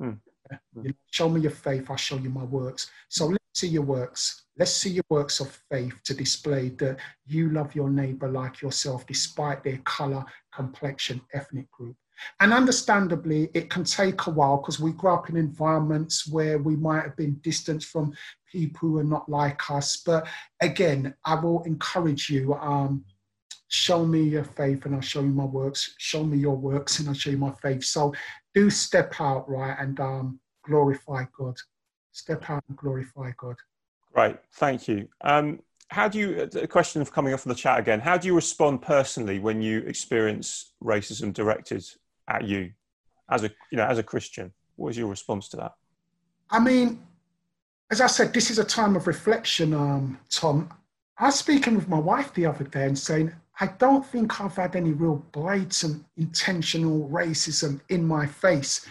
[0.00, 0.14] Hmm.
[0.74, 2.90] You know, show me your faith, I'll show you my works.
[3.08, 4.45] So let's see your works.
[4.58, 9.06] Let's see your works of faith to display that you love your neighbor like yourself,
[9.06, 11.96] despite their color, complexion, ethnic group.
[12.40, 16.76] And understandably, it can take a while because we grow up in environments where we
[16.76, 18.14] might have been distanced from
[18.50, 19.98] people who are not like us.
[19.98, 20.26] But
[20.62, 22.54] again, I will encourage you.
[22.54, 23.04] Um,
[23.68, 25.94] show me your faith and I'll show you my works.
[25.98, 27.84] Show me your works and I'll show you my faith.
[27.84, 28.14] So
[28.54, 31.56] do step out, right, and um, glorify God.
[32.12, 33.56] Step out and glorify God.
[34.16, 35.08] Great, thank you.
[35.20, 38.26] Um, how do you, a question of coming off of the chat again, how do
[38.26, 41.84] you respond personally when you experience racism directed
[42.26, 42.72] at you
[43.30, 44.54] as a, you know, as a Christian?
[44.76, 45.74] What is your response to that?
[46.50, 47.02] I mean,
[47.90, 50.70] as I said, this is a time of reflection, um, Tom.
[51.18, 54.56] I was speaking with my wife the other day and saying, I don't think I've
[54.56, 58.86] had any real blatant intentional racism in my face.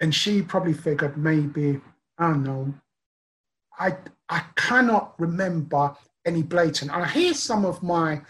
[0.00, 1.80] And she probably figured maybe,
[2.18, 2.74] I don't know,
[3.80, 3.96] I,
[4.28, 6.90] I cannot remember any blatant.
[6.90, 8.20] I hear some of my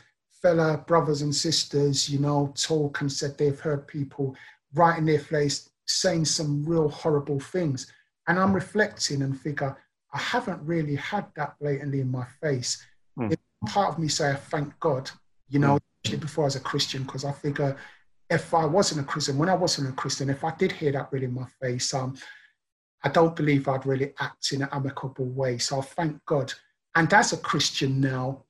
[0.43, 4.37] fellow brothers and sisters, you know, talk and said they've heard people
[4.75, 7.93] right in their face saying some real horrible things.
[8.29, 9.77] And I'm reflecting and figure,
[10.13, 12.87] I haven't really had that blatantly in my face.
[13.19, 13.35] Mm.
[13.67, 15.11] Part of me say, thank God,
[15.49, 16.21] you know, mm.
[16.21, 17.77] before I was a Christian, because I figure
[18.31, 21.09] if I wasn't a Christian, when I wasn't a Christian, if I did hear that
[21.11, 22.17] really in my face, um,
[23.05, 25.59] I don't believe I'd really act in an amicable way.
[25.59, 26.53] So I thank God.
[26.95, 28.45] And as a Christian now,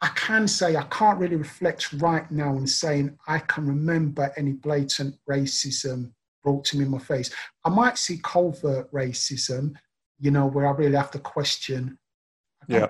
[0.00, 4.52] I can say I can't really reflect right now and saying I can remember any
[4.52, 6.12] blatant racism
[6.44, 7.30] brought to me in my face.
[7.64, 9.74] I might see covert racism,
[10.20, 11.98] you know, where I really have to question.
[12.68, 12.88] Yeah.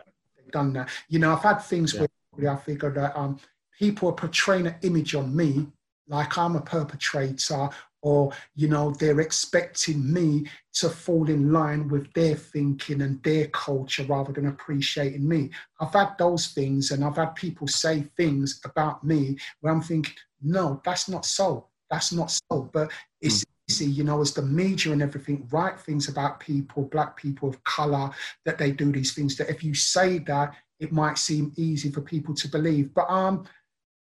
[0.52, 0.90] Done that.
[1.08, 2.06] You know, I've had things yeah.
[2.32, 3.38] where I figure that um,
[3.78, 5.66] people are portraying an image on me
[6.08, 7.68] like I'm a perpetrator
[8.02, 13.46] or you know they're expecting me to fall in line with their thinking and their
[13.48, 15.50] culture rather than appreciating me.
[15.80, 20.14] I've had those things and i've had people say things about me where i'm thinking
[20.42, 22.70] no that's not so that's not so.
[22.72, 22.90] But
[23.20, 23.46] it's mm.
[23.68, 27.62] easy you know as the media and everything write things about people black people of
[27.64, 28.10] color
[28.44, 32.00] that they do these things that if you say that it might seem easy for
[32.00, 32.94] people to believe.
[32.94, 33.44] But um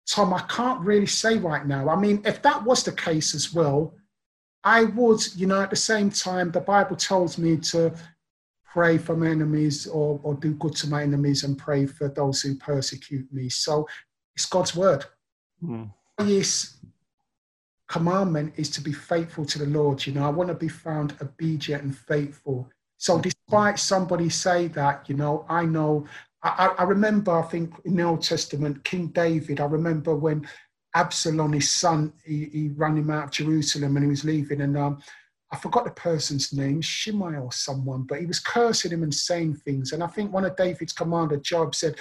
[0.08, 1.88] Tom, I can't really say right now.
[1.88, 3.94] I mean, if that was the case as well,
[4.62, 7.94] I would, you know, at the same time, the Bible tells me to
[8.64, 12.42] pray for my enemies or, or do good to my enemies and pray for those
[12.42, 13.48] who persecute me.
[13.48, 13.88] So
[14.34, 15.04] it's God's word.
[15.62, 15.90] Mm.
[16.24, 16.78] Yes,
[17.88, 20.06] commandment is to be faithful to the Lord.
[20.06, 22.68] You know, I want to be found obedient and faithful.
[22.98, 26.06] So despite somebody say that, you know, I know
[26.42, 30.46] I, I, remember, I think in the Old Testament, King David, I remember when
[30.94, 34.60] Absalom, his son, he, he ran him out of Jerusalem and he was leaving.
[34.60, 34.98] And um,
[35.52, 39.56] I forgot the person's name, Shimei or someone, but he was cursing him and saying
[39.56, 39.92] things.
[39.92, 41.96] And I think one of David's commander, Joab, said,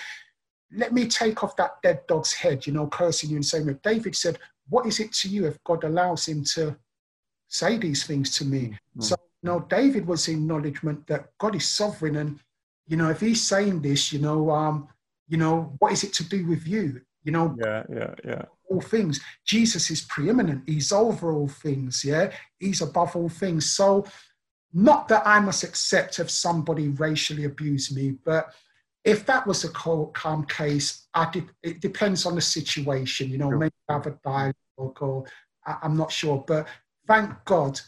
[0.71, 3.83] Let me take off that dead dog's head, you know, cursing you and saying that.
[3.83, 6.75] David said, What is it to you if God allows him to
[7.47, 8.59] say these things to me?
[8.59, 9.01] Mm-hmm.
[9.01, 12.39] So, you know, David was in acknowledgement that God is sovereign and
[12.87, 14.87] you know, if he's saying this, you know, um,
[15.27, 17.01] you know, what is it to do with you?
[17.23, 18.41] You know, yeah, yeah, yeah.
[18.69, 19.19] All things.
[19.45, 20.63] Jesus is preeminent.
[20.67, 22.03] He's over all things.
[22.05, 23.71] Yeah, he's above all things.
[23.71, 24.05] So,
[24.73, 28.53] not that I must accept if somebody racially abused me, but
[29.03, 33.29] if that was a calm case, I did, it depends on the situation.
[33.29, 33.57] You know, sure.
[33.57, 35.25] maybe have a dialogue, or
[35.65, 36.43] I, I'm not sure.
[36.45, 36.67] But
[37.07, 37.79] thank God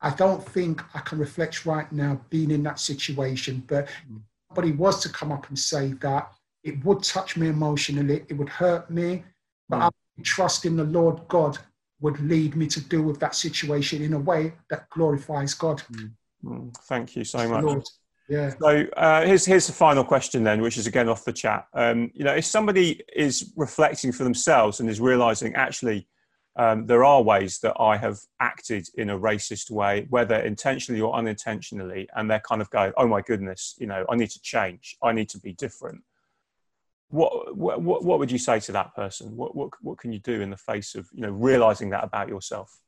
[0.00, 4.20] I don't think I can reflect right now being in that situation, but mm.
[4.48, 6.32] somebody was to come up and say that,
[6.62, 9.24] it would touch me emotionally, it would hurt me,
[9.68, 9.82] but mm.
[9.84, 11.58] I trust in the Lord God
[12.00, 15.82] would lead me to deal with that situation in a way that glorifies God.
[15.92, 16.10] Mm.
[16.44, 16.76] mm.
[16.88, 17.64] Thank you so much.
[17.64, 17.84] Lord.
[18.28, 18.52] Yeah.
[18.60, 21.66] So uh, here's here's the final question then, which is again off the chat.
[21.72, 26.08] Um, you know, if somebody is reflecting for themselves and is realizing actually
[26.56, 31.14] um, there are ways that I have acted in a racist way, whether intentionally or
[31.14, 34.96] unintentionally, and they're kind of going, "Oh my goodness, you know, I need to change.
[35.02, 36.02] I need to be different."
[37.08, 39.36] what, what what would you say to that person?
[39.36, 42.28] What what what can you do in the face of you know realizing that about
[42.28, 42.80] yourself?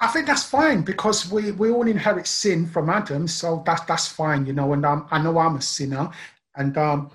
[0.00, 4.08] I think that's fine because we, we all inherit sin from Adam, so that's that's
[4.08, 4.72] fine, you know.
[4.72, 6.10] And um, I know I'm a sinner,
[6.56, 7.10] and um,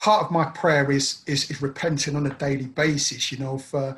[0.00, 3.96] part of my prayer is, is is repenting on a daily basis, you know, for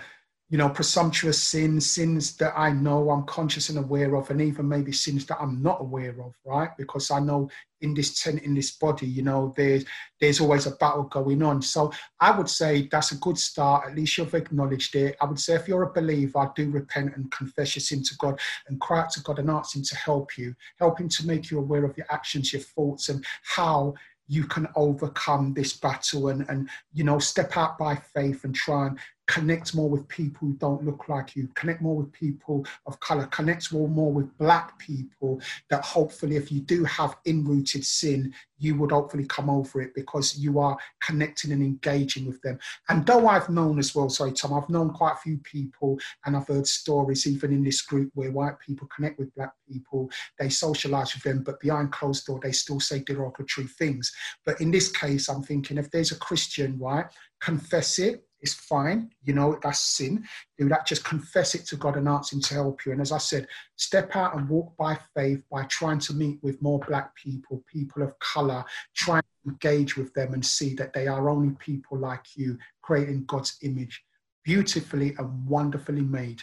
[0.50, 4.68] you know, presumptuous sins, sins that I know I'm conscious and aware of, and even
[4.68, 6.70] maybe sins that I'm not aware of, right?
[6.76, 7.48] Because I know
[7.82, 9.84] in this tent, in this body, you know, there's
[10.20, 11.62] there's always a battle going on.
[11.62, 13.86] So I would say that's a good start.
[13.86, 15.16] At least you've acknowledged it.
[15.20, 18.16] I would say if you're a believer, I do repent and confess your sin to
[18.16, 21.26] God and cry out to God and ask Him to help you, help Him to
[21.28, 23.94] make you aware of your actions, your thoughts, and how
[24.30, 28.86] you can overcome this battle and and you know step out by faith and try
[28.86, 28.98] and
[29.30, 33.26] connect more with people who don't look like you, connect more with people of color,
[33.26, 38.74] connect more, more with black people that hopefully if you do have in-rooted sin, you
[38.74, 42.58] would hopefully come over it because you are connecting and engaging with them.
[42.88, 46.36] And though I've known as well, sorry Tom, I've known quite a few people and
[46.36, 50.10] I've heard stories even in this group where white people connect with black people,
[50.40, 54.12] they socialize with them, but behind closed door, they still say derogatory things.
[54.44, 57.06] But in this case, I'm thinking if there's a Christian, right,
[57.40, 59.10] confess it, it's fine.
[59.22, 60.24] You know, that's sin.
[60.58, 60.86] Do that.
[60.86, 62.92] Just confess it to God and ask Him to help you.
[62.92, 66.60] And as I said, step out and walk by faith by trying to meet with
[66.62, 68.64] more Black people, people of color,
[68.94, 73.24] try to engage with them and see that they are only people like you, creating
[73.26, 74.02] God's image,
[74.44, 76.42] beautifully and wonderfully made.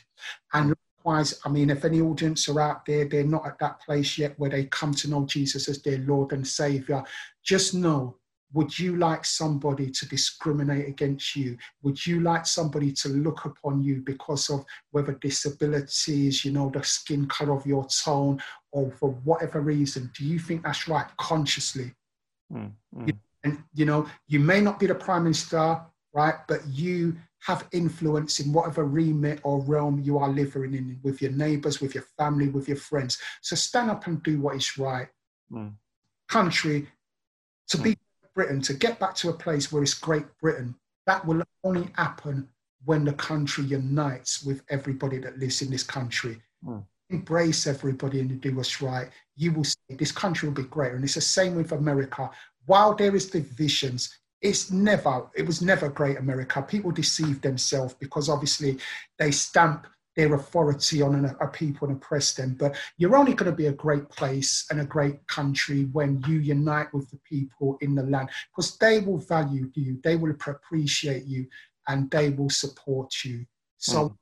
[0.53, 4.17] And likewise, I mean, if any audience are out there, they're not at that place
[4.17, 7.03] yet where they come to know Jesus as their Lord and Savior,
[7.43, 8.17] just know
[8.53, 11.57] would you like somebody to discriminate against you?
[11.83, 16.83] Would you like somebody to look upon you because of whether disabilities, you know, the
[16.83, 18.41] skin color of your tone,
[18.71, 20.11] or for whatever reason?
[20.17, 21.93] Do you think that's right consciously?
[22.53, 23.17] Mm, mm.
[23.43, 25.81] And, you know, you may not be the prime minister,
[26.13, 26.35] right?
[26.47, 31.31] But you have influence in whatever remit or realm you are living in with your
[31.31, 33.19] neighbors, with your family, with your friends.
[33.41, 35.07] So stand up and do what is right.
[35.51, 35.73] Mm.
[36.27, 36.87] Country,
[37.69, 37.97] to be
[38.37, 40.75] Britain, to get back to a place where it's Great Britain,
[41.07, 42.47] that will only happen
[42.85, 46.39] when the country unites with everybody that lives in this country.
[46.63, 46.85] Mm.
[47.09, 49.09] Embrace everybody and do what's right.
[49.35, 50.95] You will see this country will be greater.
[50.95, 52.29] And it's the same with America.
[52.67, 56.61] While there is divisions, it's never, it was never great America.
[56.61, 58.77] People deceive themselves because obviously
[59.17, 59.87] they stamp
[60.17, 62.55] their authority on a, a people and oppress them.
[62.59, 66.39] But you're only going to be a great place and a great country when you
[66.39, 71.25] unite with the people in the land because they will value you, they will appreciate
[71.25, 71.45] you,
[71.87, 73.45] and they will support you.
[73.77, 74.17] So mm.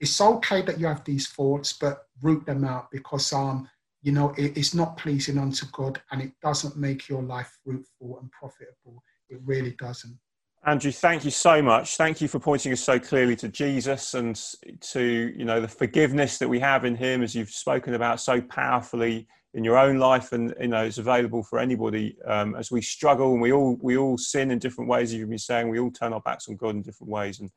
[0.00, 3.68] it's okay that you have these thoughts, but root them out because um,
[4.02, 8.18] you know it, it's not pleasing unto God and it doesn't make your life fruitful
[8.20, 9.00] and profitable.
[9.28, 10.18] It really doesn't.
[10.66, 11.96] Andrew, thank you so much.
[11.96, 14.34] Thank you for pointing us so clearly to Jesus and
[14.80, 18.40] to you know the forgiveness that we have in Him, as you've spoken about so
[18.40, 22.82] powerfully in your own life, and you know it's available for anybody um, as we
[22.82, 25.10] struggle and we all we all sin in different ways.
[25.10, 27.38] As you've been saying, we all turn our backs on God in different ways.
[27.38, 27.52] And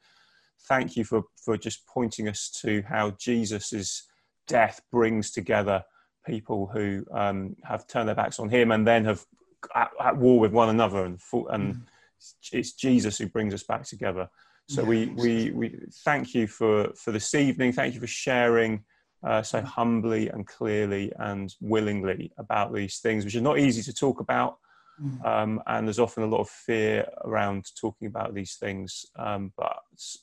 [0.67, 4.03] thank you for for just pointing us to how Jesus's
[4.45, 5.83] death brings together
[6.27, 9.25] people who um, have turned their backs on Him and then have
[9.73, 11.73] at, at war with one another and and.
[11.73, 11.81] Mm
[12.51, 14.29] it's Jesus who brings us back together.
[14.67, 17.71] So we, we, we thank you for, for this evening.
[17.71, 18.83] Thank you for sharing
[19.23, 23.93] uh, so humbly and clearly and willingly about these things, which are not easy to
[23.93, 24.57] talk about.
[25.01, 25.25] Mm.
[25.25, 29.05] Um, and there's often a lot of fear around talking about these things.
[29.15, 29.77] Um, but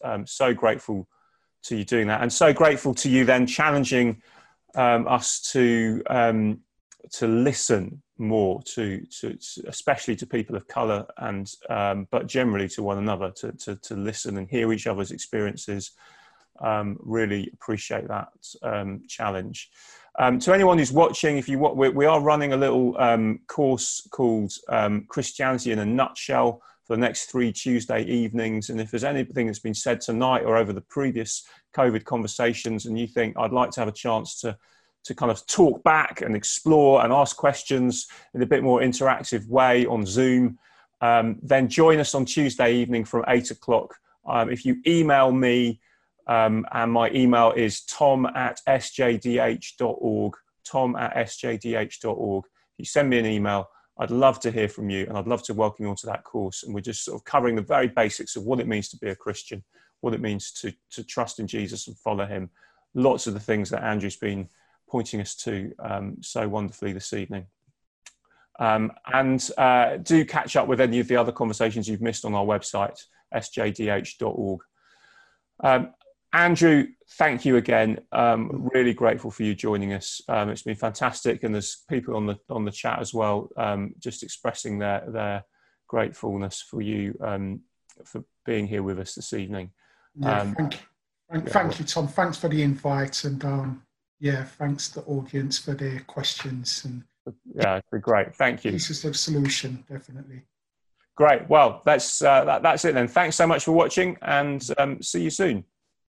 [0.04, 1.08] I'm um, so grateful
[1.64, 4.22] to you doing that, and so grateful to you then challenging
[4.76, 6.60] um, us to um,
[7.12, 12.68] to listen more to, to, to, especially to people of color and um, but generally
[12.68, 15.92] to one another to, to, to listen and hear each other's experiences.
[16.60, 18.28] Um, really appreciate that
[18.62, 19.70] um, challenge.
[20.18, 23.40] Um, to anyone who's watching if you want we, we are running a little um,
[23.48, 28.70] course called um, christianity in a nutshell for the next three tuesday evenings.
[28.70, 31.44] And if there's anything that's been said tonight or over the previous
[31.76, 34.56] covid conversations and you think i'd like to have a chance to
[35.06, 39.48] to kind of talk back and explore and ask questions in a bit more interactive
[39.48, 40.58] way on Zoom,
[41.00, 43.94] um, then join us on Tuesday evening from eight o'clock.
[44.26, 45.80] Um, if you email me,
[46.26, 50.34] um, and my email is tom at sjdh.org,
[50.64, 52.44] tom at sjdh.org.
[52.44, 55.42] If you send me an email, I'd love to hear from you and I'd love
[55.44, 56.64] to welcome you onto that course.
[56.64, 59.08] And we're just sort of covering the very basics of what it means to be
[59.08, 59.62] a Christian,
[60.00, 62.50] what it means to, to trust in Jesus and follow him.
[62.94, 64.48] Lots of the things that Andrew's been
[64.88, 67.46] pointing us to um, so wonderfully this evening.
[68.58, 72.34] Um, and uh, do catch up with any of the other conversations you've missed on
[72.34, 72.98] our website,
[73.34, 74.60] sjdh.org.
[75.62, 75.92] Um,
[76.32, 78.00] Andrew, thank you again.
[78.12, 80.20] Um, really grateful for you joining us.
[80.28, 83.94] Um, it's been fantastic, and there's people on the on the chat as well, um,
[83.98, 85.44] just expressing their their
[85.86, 87.60] gratefulness for you um,
[88.04, 89.70] for being here with us this evening.
[90.14, 90.80] Yeah, thank, you.
[91.30, 92.08] Thank, yeah, thank, you, Tom.
[92.08, 93.82] Thanks for the invite, and um,
[94.18, 97.04] yeah, thanks to the audience for their questions and
[97.54, 98.34] yeah, great.
[98.34, 98.72] Thank you.
[98.72, 100.42] Pieces of solution, definitely.
[101.16, 101.48] Great.
[101.48, 103.08] Well, that's uh, that, that's it then.
[103.08, 105.64] Thanks so much for watching, and um, see you soon.